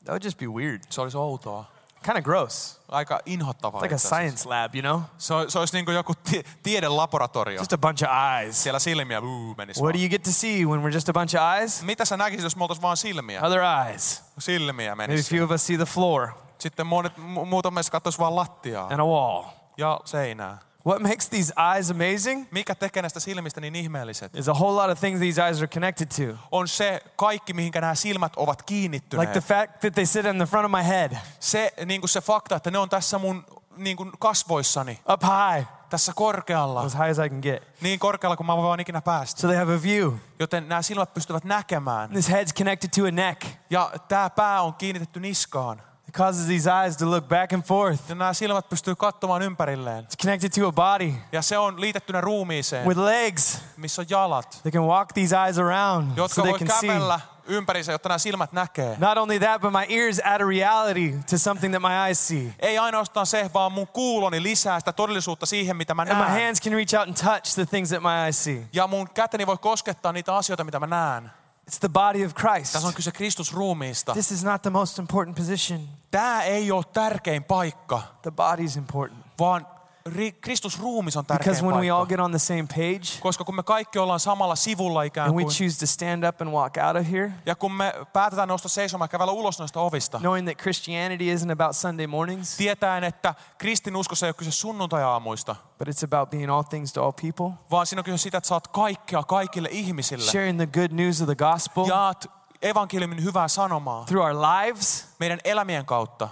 [0.05, 0.83] that would just be weird.
[0.91, 1.65] se olisi outoa.
[2.07, 2.81] Kind of gross.
[2.89, 3.81] Aika inhottavaa.
[3.81, 5.01] It's like a science lab, you know?
[5.19, 7.59] Se, se olisi niin kuin joku tie, tiedelaboratorio.
[7.61, 8.63] Just a bunch of eyes.
[8.63, 10.03] Siellä silmiä uu, menisi What do vaan.
[10.03, 11.83] you get to see when we're just a bunch of eyes?
[11.83, 13.43] Mitä sä näkisit, jos me oltaisiin vaan silmiä?
[13.43, 14.23] Other eyes.
[14.39, 15.31] Silmiä Maybe a menisi.
[15.37, 16.29] few of us see the floor
[16.59, 19.43] Sitten monet, mu- muut meistä katsoisi vaan lattiaa and a wall.
[19.77, 20.59] ja seinää.
[20.87, 24.37] What makes these eyes amazing Mikä tekee näistä silmistä niin ihmeelliset?
[24.37, 26.39] is a whole lot of things these eyes are connected to.
[26.51, 29.29] On se kaikki, mihinkä nämä silmät ovat kiinnittyneet.
[29.29, 32.09] Like the fact that they sit in the front of my head, se, niin kuin
[32.09, 33.45] se fakta, että ne on tässä mun
[33.77, 36.81] niin kuin kasvoissani, up high, tässä korkealla.
[36.81, 37.63] as high as I can get.
[37.81, 39.41] Niin korkealla kuin mä voin ikinä päästä.
[39.41, 40.13] So they have a view.
[40.39, 42.11] Joten nämä silmät pystyvät näkemään.
[42.11, 43.43] This head's connected to a neck.
[43.71, 45.83] Ja tämä pää on kiinnitetty niskaan.
[46.17, 48.03] Causes these eyes to look back and forth.
[48.09, 50.05] Ja nämä silmät pystyy katsomaan ympärilleen.
[50.05, 53.61] It's connected to a body Ja se on liitettynä ruumiiseen, with legs.
[53.77, 57.19] missä on jalat, They can walk these eyes around so jotka they voi can see.
[57.47, 58.97] ympärissä, jotta nämä silmät näkee.
[58.99, 62.55] Not only that, but my ears add a reality to something that my eyes see.
[62.61, 66.45] Ei ainoastaan se, vaan mun kuuloni lisää sitä todellisuutta siihen, mitä mä And my näen.
[66.45, 68.69] hands can reach out and touch the things that my eyes see.
[68.73, 71.31] Ja mun käteni voi koskettaa niitä asioita, mitä mä näen.
[71.67, 72.73] It's the body of Christ.
[72.73, 74.13] Tässä on kyse Kristusruumiista.
[74.13, 75.89] This is not the most important position.
[76.11, 79.27] Tämä ei ole tärkein paikka, The body's important.
[79.39, 79.67] vaan
[80.07, 83.55] ri- Kristusruumis on tärkein Because when we all get on the same page Koska kun
[83.57, 86.75] me kaikki ollaan samalla sivulla ikään and we kuin, choose to stand up and walk
[86.87, 90.47] out of here, ja kun me päätetään nousta seisomaan ja kävellä ulos noista ovista, knowing
[90.49, 96.05] that Christianity isn't about Sunday mornings, tietäen, että kristinuskossa ei ole kyse sunnuntajaamuista, but it's
[96.05, 99.23] about being all things to all people, vaan siinä on kyse sitä, että saat kaikkea
[99.23, 100.31] kaikille ihmisille.
[100.31, 102.31] sharing the good news of the gospel Jaat
[102.63, 106.29] evankeliumin hyvää sanomaa through our lives, meidän elämien kautta,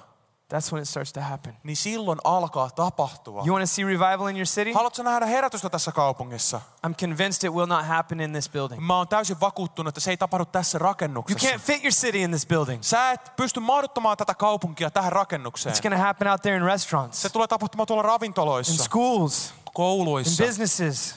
[0.55, 1.57] that's when it starts to happen.
[1.63, 3.43] niin silloin alkaa tapahtua.
[3.47, 4.73] You want to see revival in your city?
[4.73, 6.61] Haluatko nähdä herätystä tässä kaupungissa?
[6.87, 8.87] I'm convinced it will not happen in this building.
[8.87, 11.49] Mä oon täysin vakuuttunut, että se ei tapahdu tässä You rakennuksessa.
[11.49, 12.83] can't fit your city in this building.
[12.83, 15.77] Sä et pysty mahduttamaan tätä kaupunkia tähän rakennukseen.
[15.77, 19.49] It's going to happen out there in restaurants, Se tulee tapahtumaan tuolla in ravintoloissa, schools,
[19.51, 21.15] in kouluissa, businesses.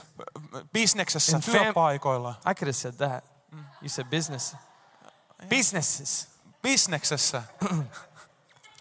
[0.73, 3.23] bisneksessä, In fam- työpaikoilla, I could have said that.
[3.81, 4.55] You said business.
[5.49, 6.27] Businesses.
[6.61, 7.43] bisneksessä.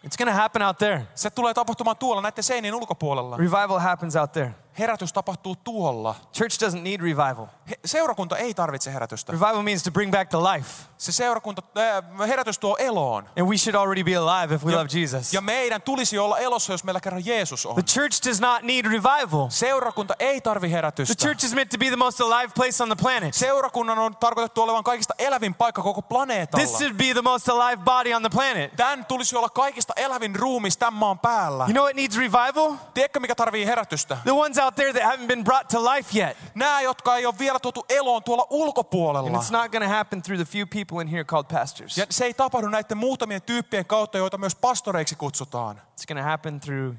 [0.06, 1.02] It's going to happen out there.
[1.14, 3.36] Se tulee tapahtumaan tuolla näiden seinien ulkopuolella.
[3.36, 4.54] Revival happens out there.
[4.78, 6.14] Herätys tapahtuu tuolla.
[6.32, 7.46] Church doesn't need revival.
[7.70, 9.32] He, seurakunta ei tarvitse herätystä.
[9.32, 10.70] Revival means to bring back to life.
[10.98, 13.24] Se seurakunta, äh, herätys tuo eloon.
[13.38, 15.32] And we should already be alive if we Ja, love Jesus.
[15.34, 17.74] ja meidän tulisi olla elossa, jos meillä kerran Jeesus on.
[17.74, 19.46] The church does not need revival.
[19.50, 21.14] Seurakunta ei tarvi The herätystä.
[21.14, 23.34] church is meant to be the most alive place on the planet.
[23.34, 26.66] Seurakunnan on tarkoitettu olevan kaikista elävin paikka koko planeetalla.
[26.66, 28.76] This should be the most alive body on the planet.
[28.76, 31.64] Tän tulisi olla kaikista elävin ruumis tämän maan päällä.
[31.64, 32.74] You know what needs revival?
[32.94, 34.16] Tiedätkö, mikä tarvii herätystä?
[34.22, 36.36] The ones out there that haven't been brought to life yet.
[36.54, 39.38] Nämä, jotka ei ole vielä tuotu eloon tuolla And ulkopuolella.
[39.38, 41.98] it's not going to happen through the few people in here called pastors.
[41.98, 45.76] Ja se ei tapahdu näiden muutamien tyyppien kautta, joita myös pastoreiksi kutsutaan.
[45.76, 46.96] It's going to happen through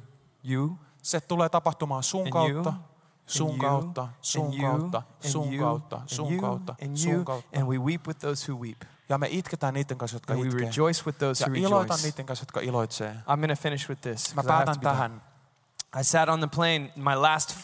[0.49, 2.73] you Se tulee tapahtumaan sun and kautta,
[3.25, 7.59] sun and kautta, sun and kautta, and sun kautta, and sun kautta, and sun kautta.
[7.59, 10.59] and we weep with those who weep Ja me itketään niiden kanssa, jotka and itkee.
[10.67, 12.07] rejoice Ja who iloitan rejoice.
[12.07, 13.11] niiden kanssa, jotka iloitsee.
[13.11, 14.35] I'm going to finish with this.
[14.35, 15.21] Mä päätän tähän.
[15.99, 17.55] I sat on the plane, my last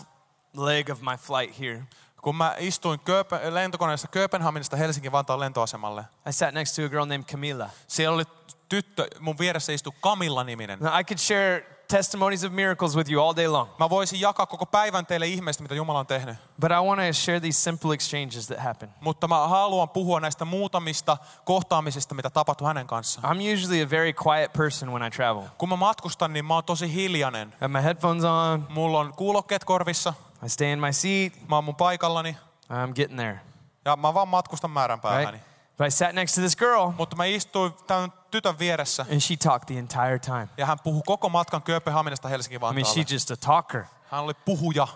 [0.57, 1.83] leg of my flight here.
[2.23, 7.05] Kun mä istuin Kööpen, lentokoneessa Kööpenhaminasta Helsingin Vantaan lentoasemalle, I sat next to a girl
[7.05, 7.69] named Camila.
[7.87, 8.23] siellä oli
[8.69, 10.79] tyttö, mun vieressä istui Kamilla-niminen.
[10.79, 14.45] Now, I could share testimonies of miracles with you all day long, Mä voisin jakaa
[14.45, 16.35] koko päivän teille ihmeistä, mitä Jumala on tehnyt.
[16.61, 18.89] but I want to share these simple exchanges that happen.
[19.01, 23.37] Mutta mä haluan puhua näistä muutamista kohtaamisista, mitä tapahtui hänen kanssaan.
[23.37, 25.43] I'm usually a very quiet person when I travel.
[25.57, 27.47] Kun mä matkustan, niin mä oon tosi hiljainen.
[27.49, 30.13] I have my headphones on, Mulla on kuulokkeet korvissa,
[30.45, 32.37] I stay in my seat, mä oon mun paikallani
[32.69, 33.39] I'm getting there,
[33.85, 35.31] ja mä vaan matkustan määränpäähäni.
[35.31, 35.47] right?
[35.77, 39.35] But I sat next to this girl, Mutta mä istuin tämän tytön vieressä and she
[39.37, 40.47] talked the entire time.
[40.57, 43.03] ja hän puhui koko matkan Kööpenhaminasta Helsingin I mean, Vantaalle.
[43.03, 43.83] she's just a talker.
[44.11, 44.87] Hän oli puhuja.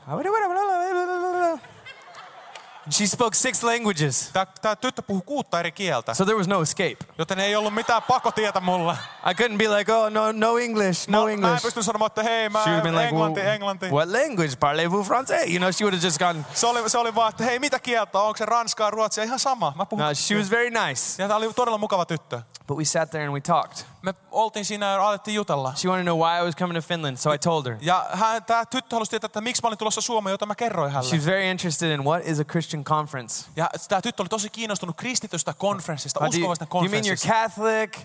[2.92, 6.62] She spoke six languages, Tää, tää tyttö puhui kuutta eri kieltä, so there was no
[6.62, 6.98] escape.
[7.18, 8.94] joten ei ollut mitään pakotietä mulle.
[9.32, 11.64] I couldn't be like, oh, no, no English, no mä, mä en English.
[11.64, 13.86] pysty sanomaan, että hei, mä She would have been like, englanti, well, englanti.
[13.92, 14.56] what language?
[14.60, 15.48] Parlez-vous français?
[15.50, 17.80] You know, she would have just gone, Se oli, se oli vaan, että hei, mitä
[17.80, 18.20] kieltä?
[18.20, 19.24] Onko se ranskaa, ruotsia?
[19.24, 19.74] Ihan sama.
[19.76, 20.06] Mä puhun.
[20.06, 21.22] no, she was very nice.
[21.24, 22.42] Ja tää oli todella mukava tyttö.
[22.68, 23.78] But we sat there and we talked.
[24.08, 25.74] Me oltiin siinä ja alettiin jutella.
[25.76, 27.78] She wanted to know why I was coming to Finland, so I told her.
[27.82, 30.92] Ja hän, tää tyttö halusi tietää, että miksi mä olin tulossa Suomeen, jota mä kerroin
[30.92, 31.16] hänelle.
[31.16, 33.46] was very interested in what is a Christian conference.
[33.56, 37.34] Ja tämä tyttö oli tosi kiinnostunut kristitystä konferenssista, you, uskovaista do you mean you're konferenssista.
[37.34, 37.98] Catholic?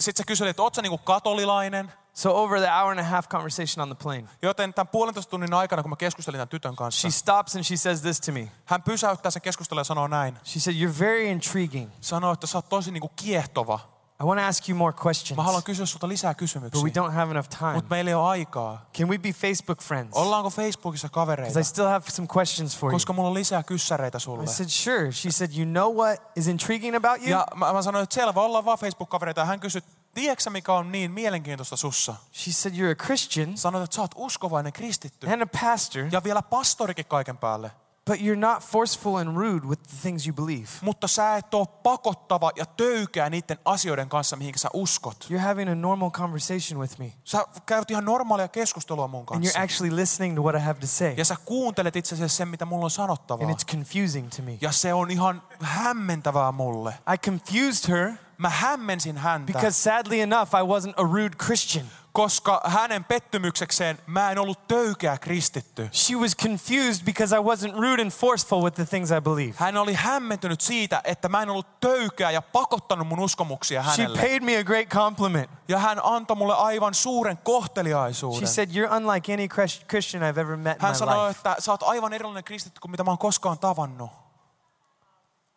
[0.00, 1.92] Sitten se kyseli, että oot sä niinku katolilainen?
[2.14, 5.54] So over the hour and a half conversation on the plane, Joten tämän puolentoista tunnin
[5.54, 8.48] aikana, kun mä keskustelin tämän tytön kanssa, she stops and she says this to me.
[8.64, 10.38] hän pysäyttää sen keskustelun ja sanoo näin.
[10.44, 11.90] She said, You're very intriguing.
[12.00, 13.91] Sanoo, että sä oot tosi niinku kiehtova.
[14.22, 17.02] I want to ask you more questions, Mä haluan kysyä sulta lisää but we kysymyksiä.
[17.02, 17.72] don't have enough time.
[17.72, 18.86] Mutta meillä ei ole aikaa.
[18.98, 20.10] Can we be Facebook friends?
[20.16, 21.48] Ollaanko Facebookissa kavereita?
[21.52, 22.94] Because I still have some questions for you.
[22.94, 24.46] Koska mulla on lisää kyssäreitä I sulle.
[24.46, 25.12] said, Sure.
[25.12, 27.30] She said, You know what is intriguing about you?
[27.30, 29.40] Ja mä, mä sanoin, että selvä, ollaan vaan Facebook-kavereita.
[29.40, 29.82] Ja hän kysyi,
[30.14, 32.14] tiedätkö mikä on niin mielenkiintoista sussa?
[32.34, 35.28] She said, You're a Christian Sanoit, että sä oot uskovainen kristitty.
[35.32, 37.70] and a pastor, Ja vielä pastorikin kaiken päälle.
[38.10, 40.68] But you're not forceful and rude with the things you believe.
[40.80, 45.26] Mutta sä et ole pakottava ja töykeä niiden asioiden kanssa, mihin sä uskot.
[45.30, 49.58] You're having a normal conversation with me, Sä käyt ihan normaalia keskustelua mun and kanssa.
[49.58, 51.14] you're actually listening to what I have to say.
[51.16, 53.46] Ja sä kuuntelet itse asiassa sen, mitä mulla on sanottavaa.
[53.46, 54.58] And it's confusing to me.
[54.60, 56.94] Ja se on ihan hämmentävää mulle.
[57.14, 61.86] I confused her Mä hämmensin häntä, because sadly enough, I wasn't a rude Christian.
[62.12, 65.88] koska hänen pettymyksekseen mä en ollut töykeä kristitty.
[65.92, 69.54] She was confused because I wasn't rude and forceful with the things I believe.
[69.56, 74.18] Hän oli hämmentynyt siitä, että mä en ollut töykeä ja pakottanut mun uskomuksia She hänelle.
[74.18, 75.50] paid me a great compliment.
[75.68, 78.48] Ja hän antoi mulle aivan suuren She kohteliaisuuden.
[78.48, 81.38] said, You're unlike any Chris- Christian I've ever met in Hän my sanoi, life.
[81.38, 84.10] että sä oot aivan erilainen kristitty kuin mitä mä oon koskaan tavannut.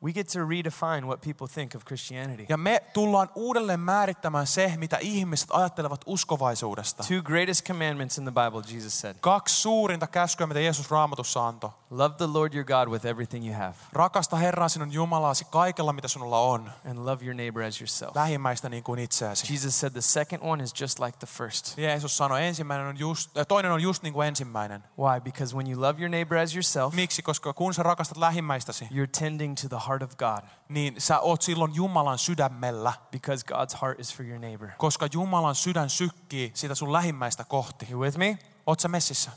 [0.06, 2.46] We get to redefine what people think of Christianity.
[2.50, 7.04] Ja me tullaan uudelleen määrittämään se, mitä ihmiset ajattelevat uskovaisuudesta.
[7.04, 11.70] Two greatest commandments in the Bible, Jesus said Kaksi suurinta käskyä, mitä Jeesus raamatussa antoi.
[11.90, 16.08] Love the Lord your God with everything you have, Rakasta Herraa sinun Jumalaasi kaikella, mitä
[16.08, 16.72] sinulla on.
[16.90, 18.16] and love your neighbor as yourself.
[18.16, 19.54] Lähimmäistä niin kuin itseäsi.
[19.54, 21.78] Jesus said the second one is just like the first.
[21.78, 24.84] Jeesus sanoi, ensimmäinen on just, äh, toinen on just niin kuin ensimmäinen.
[25.00, 25.22] Why?
[25.22, 27.22] Because when you love your neighbor as yourself, Miksi?
[27.22, 31.42] Koska kun sä rakastat lähimmäistäsi, you're tending to the heart of God niin sä oot
[31.42, 32.94] silloin Jumalan sydämellä.
[33.12, 34.70] because God's heart is for your neighbor.
[34.78, 37.88] Koska Jumalan sydän sykkii sitä sun lähimmäistä kohti.
[37.92, 38.40] You with me?
[38.68, 39.32] Oot sä messissä?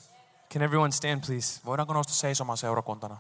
[0.53, 1.61] Can everyone stand, please?
[1.65, 3.17] Voidaanko nousta seisomaan seurakuntana?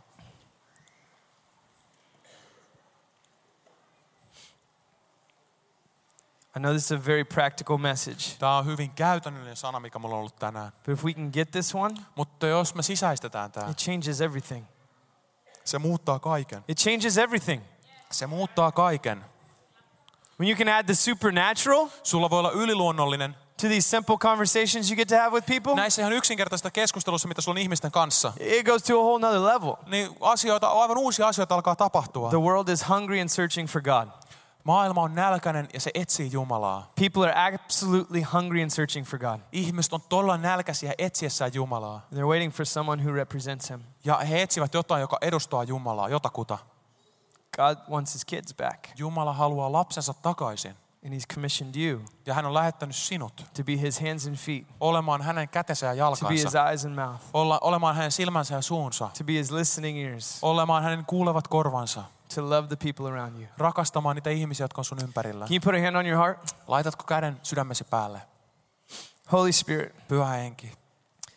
[6.56, 10.14] I know this is a very practical message, Tämä on hyvin käytännöllinen sana, mikä mulla
[10.14, 10.72] on ollut tänään.
[10.84, 14.64] but if we can get this one, Mutta jos me sisäistetään tämä, it changes everything.
[15.68, 16.64] Se muuttaa kaiken.
[16.68, 17.62] It changes everything.
[18.10, 19.24] Se muuttaa kaiken.
[20.40, 24.96] When you can add the supernatural Sulla voi olla yliluonnollinen to these simple conversations you
[24.96, 28.32] get to have with people, näissä ihan yksinkertaisista keskustelussa, mitä sulla on ihmisten kanssa.
[28.40, 29.76] it goes to a whole nother level.
[29.86, 32.30] Niin asioita, aivan uusia asioita alkaa tapahtua.
[32.30, 34.08] The world is hungry and searching for God.
[34.64, 36.92] Maailma on nälkäinen ja se etsii Jumalaa.
[37.00, 39.40] People are absolutely hungry and searching for God.
[39.52, 42.06] Ihmiset on todella nälkäisiä etsiessään Jumalaa.
[42.14, 43.80] They're waiting for someone who represents Him.
[44.04, 46.58] Ja he etsivät jotain, joka edustaa Jumalaa, jotakuta.
[47.56, 50.74] God wants His kids back, Jumala haluaa lapsensa takaisin.
[51.06, 54.66] and He's commissioned you Ja hän on lähettänyt sinut to be His hands and feet,
[54.80, 56.68] olemaan hänen kätensä ja to be His jalkansa.
[56.70, 59.08] eyes and mouth, Olla, olemaan hänen silmänsä ja suunsa.
[59.18, 62.02] to be His listening ears, Olemaan hänen kuulevat korvansa.
[62.38, 63.46] To love the people around you.
[63.58, 65.44] Rakastamaan niitä ihmisiä, jotka on sun ympärillä.
[65.46, 66.56] Can you put a hand on your heart?
[66.66, 68.20] Laitatko käden sydämesi päälle?
[69.32, 70.72] Holy Spirit, Pyhä henki.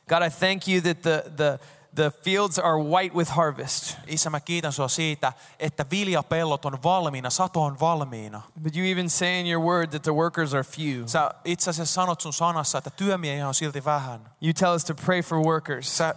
[0.10, 1.60] God, I thank you that the, the,
[1.96, 3.98] the fields are white with harvest.
[4.08, 8.42] Isä, mä kiitän sua siitä, että viljapellot on valmiina, sato on valmiina.
[8.64, 11.08] But you even say in your word that the workers are few.
[11.08, 14.22] Sä itse asiassa sanot sun sanassa, että työmiehiä on silti vähän.
[14.42, 15.98] You tell us to pray for workers.
[15.98, 16.16] Sä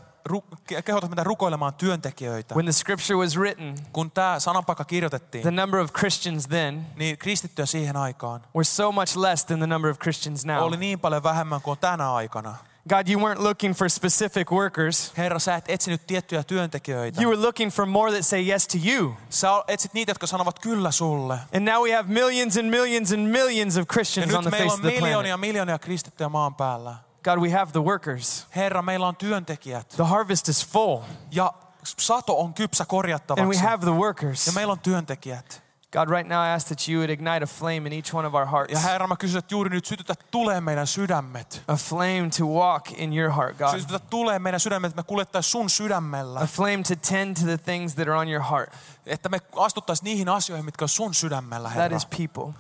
[0.85, 2.55] kehotat meitä rukoilemaan työntekijöitä.
[2.55, 7.19] When the scripture was written, Kun tämä sananpaikka kirjoitettiin, the number of Christians then niin
[7.19, 10.57] kristittyjä siihen aikaan were so much less than the number of Christians now.
[10.63, 12.55] oli niin paljon vähemmän kuin on tänä aikana.
[12.89, 15.13] God, you weren't looking for specific workers.
[15.17, 17.23] Herra, sä et etsinyt tiettyjä työntekijöitä.
[17.23, 19.15] You were looking for more that say yes to you.
[19.31, 21.39] Sä etsit niitä, jotka sanovat kyllä sulle.
[21.57, 24.51] And now we have millions and millions and millions of Ja Christians on nyt the
[24.51, 25.03] meillä face on of the planet.
[25.03, 26.95] miljoonia miljoonia kristittyjä maan päällä.
[27.25, 28.47] God, we have the workers.
[28.57, 29.89] Herra, meillä on työntekijät.
[29.89, 31.01] The harvest is full,
[31.31, 31.53] Ja
[31.99, 33.61] sato on kypsä and we korjattavaksi.
[33.63, 34.47] have the workers.
[34.47, 35.65] Ja meillä on työntekijät.
[35.93, 38.35] God, right now I ask that you would ignite a flame in each one of
[38.35, 38.73] our hearts.
[38.73, 41.63] Ja Herra, mä kysyn, että juuri nyt sytytä tulee meidän sydämet.
[41.69, 43.71] A flame to walk in your heart, God.
[43.81, 46.47] Sytytä tulee meidän sydämet, että me kuljettaisiin sun A sydämellä.
[46.47, 48.73] flame to tend to the things that are on your heart.
[49.07, 51.97] Että me astuttaisiin niihin asioihin, mitkä on sun sydämellä, That Herra.
[51.97, 52.53] is people.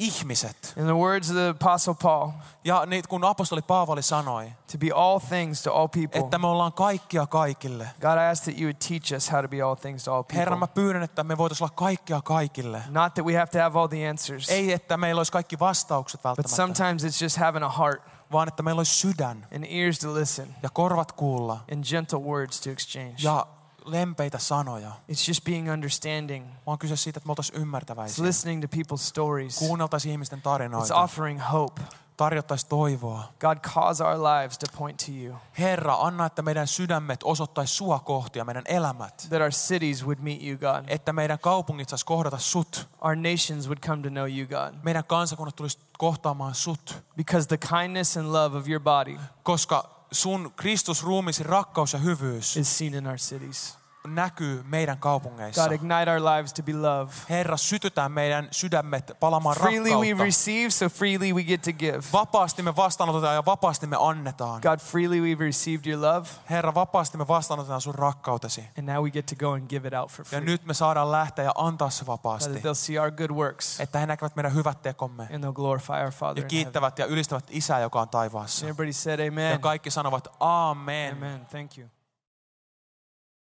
[0.00, 0.72] Ihmiset.
[0.76, 2.30] In the words of the Apostle Paul,
[2.64, 6.20] Ja niin, kun apostoli Paavali sanoi, to be all things to all people.
[6.20, 7.88] että me ollaan kaikkia kaikille.
[8.00, 10.24] God, I ask that you would teach us how to be all things to all
[10.34, 10.58] Herra, people.
[10.58, 12.82] mä pyydän, että me voitaisiin olla kaikkia kaikille.
[12.88, 16.20] Not that we have to have all the answers, Ei, että meillä olisi kaikki vastaukset
[16.20, 19.98] but välttämättä, sometimes it's just having a heart vaan että meillä olisi sydän and ears
[19.98, 23.14] to listen ja korvat kuulla and gentle words to exchange.
[23.22, 23.46] ja
[23.84, 24.90] lempeitä sanoja.
[25.12, 26.46] It's just being understanding.
[26.66, 28.24] Vaan kyse siitä, että me oltaisiin It's ymmärtäväisiä.
[28.24, 29.58] listening to people's stories.
[29.58, 30.96] Kuunneltaisiin ihmisten It's tarinoita.
[31.02, 31.82] offering hope.
[32.16, 33.22] Tarjottaisiin toivoa.
[33.40, 37.98] God, cause our lives to point to you, Herra, anna, että meidän sydämet osoittaisi sua
[37.98, 39.26] kohti ja meidän elämät.
[39.28, 40.84] that our cities would meet you, God.
[40.86, 42.88] Että meidän kaupungit saisi kohdata sut.
[43.00, 44.74] Our nations would come to know you, God.
[44.82, 47.02] Meidän kansakunnat tulisi kohtaamaan sut.
[47.16, 52.56] Because the kindness and love of your body Koska sun Kristus ruumisi rakkaus ja hyvyys
[52.56, 53.79] is seen in our cities.
[54.06, 55.62] Näkyy meidän kaupungeissa.
[55.62, 57.12] God, ignite our lives to be love.
[57.30, 60.24] Herra, sytytään meidän sydämet palamaan Freely we rakkautta.
[60.24, 62.00] receive, so freely we get to give.
[62.12, 64.60] Vapaasti me vastaanotetaan ja vapaasti me annetaan.
[64.62, 68.68] God, freely we've received your love, Herra, vapaasti me vastaanotetaan sun rakkautesi.
[68.78, 70.40] and now we get to go and give it out for Ja free.
[70.40, 72.50] nyt me saadaan lähteä ja antaa se God, vapaasti.
[72.52, 75.92] that they'll see our good works, Että he näkevät meidän hyvät tekomme and they'll glorify
[75.92, 78.66] our Father ja kiittävät ja ylistävät Isää, joka on taivaassa.
[78.66, 79.60] And everybody said Ja amen.
[79.60, 81.12] kaikki sanovat Amen.
[81.16, 81.46] Amen.
[81.46, 81.88] Thank you.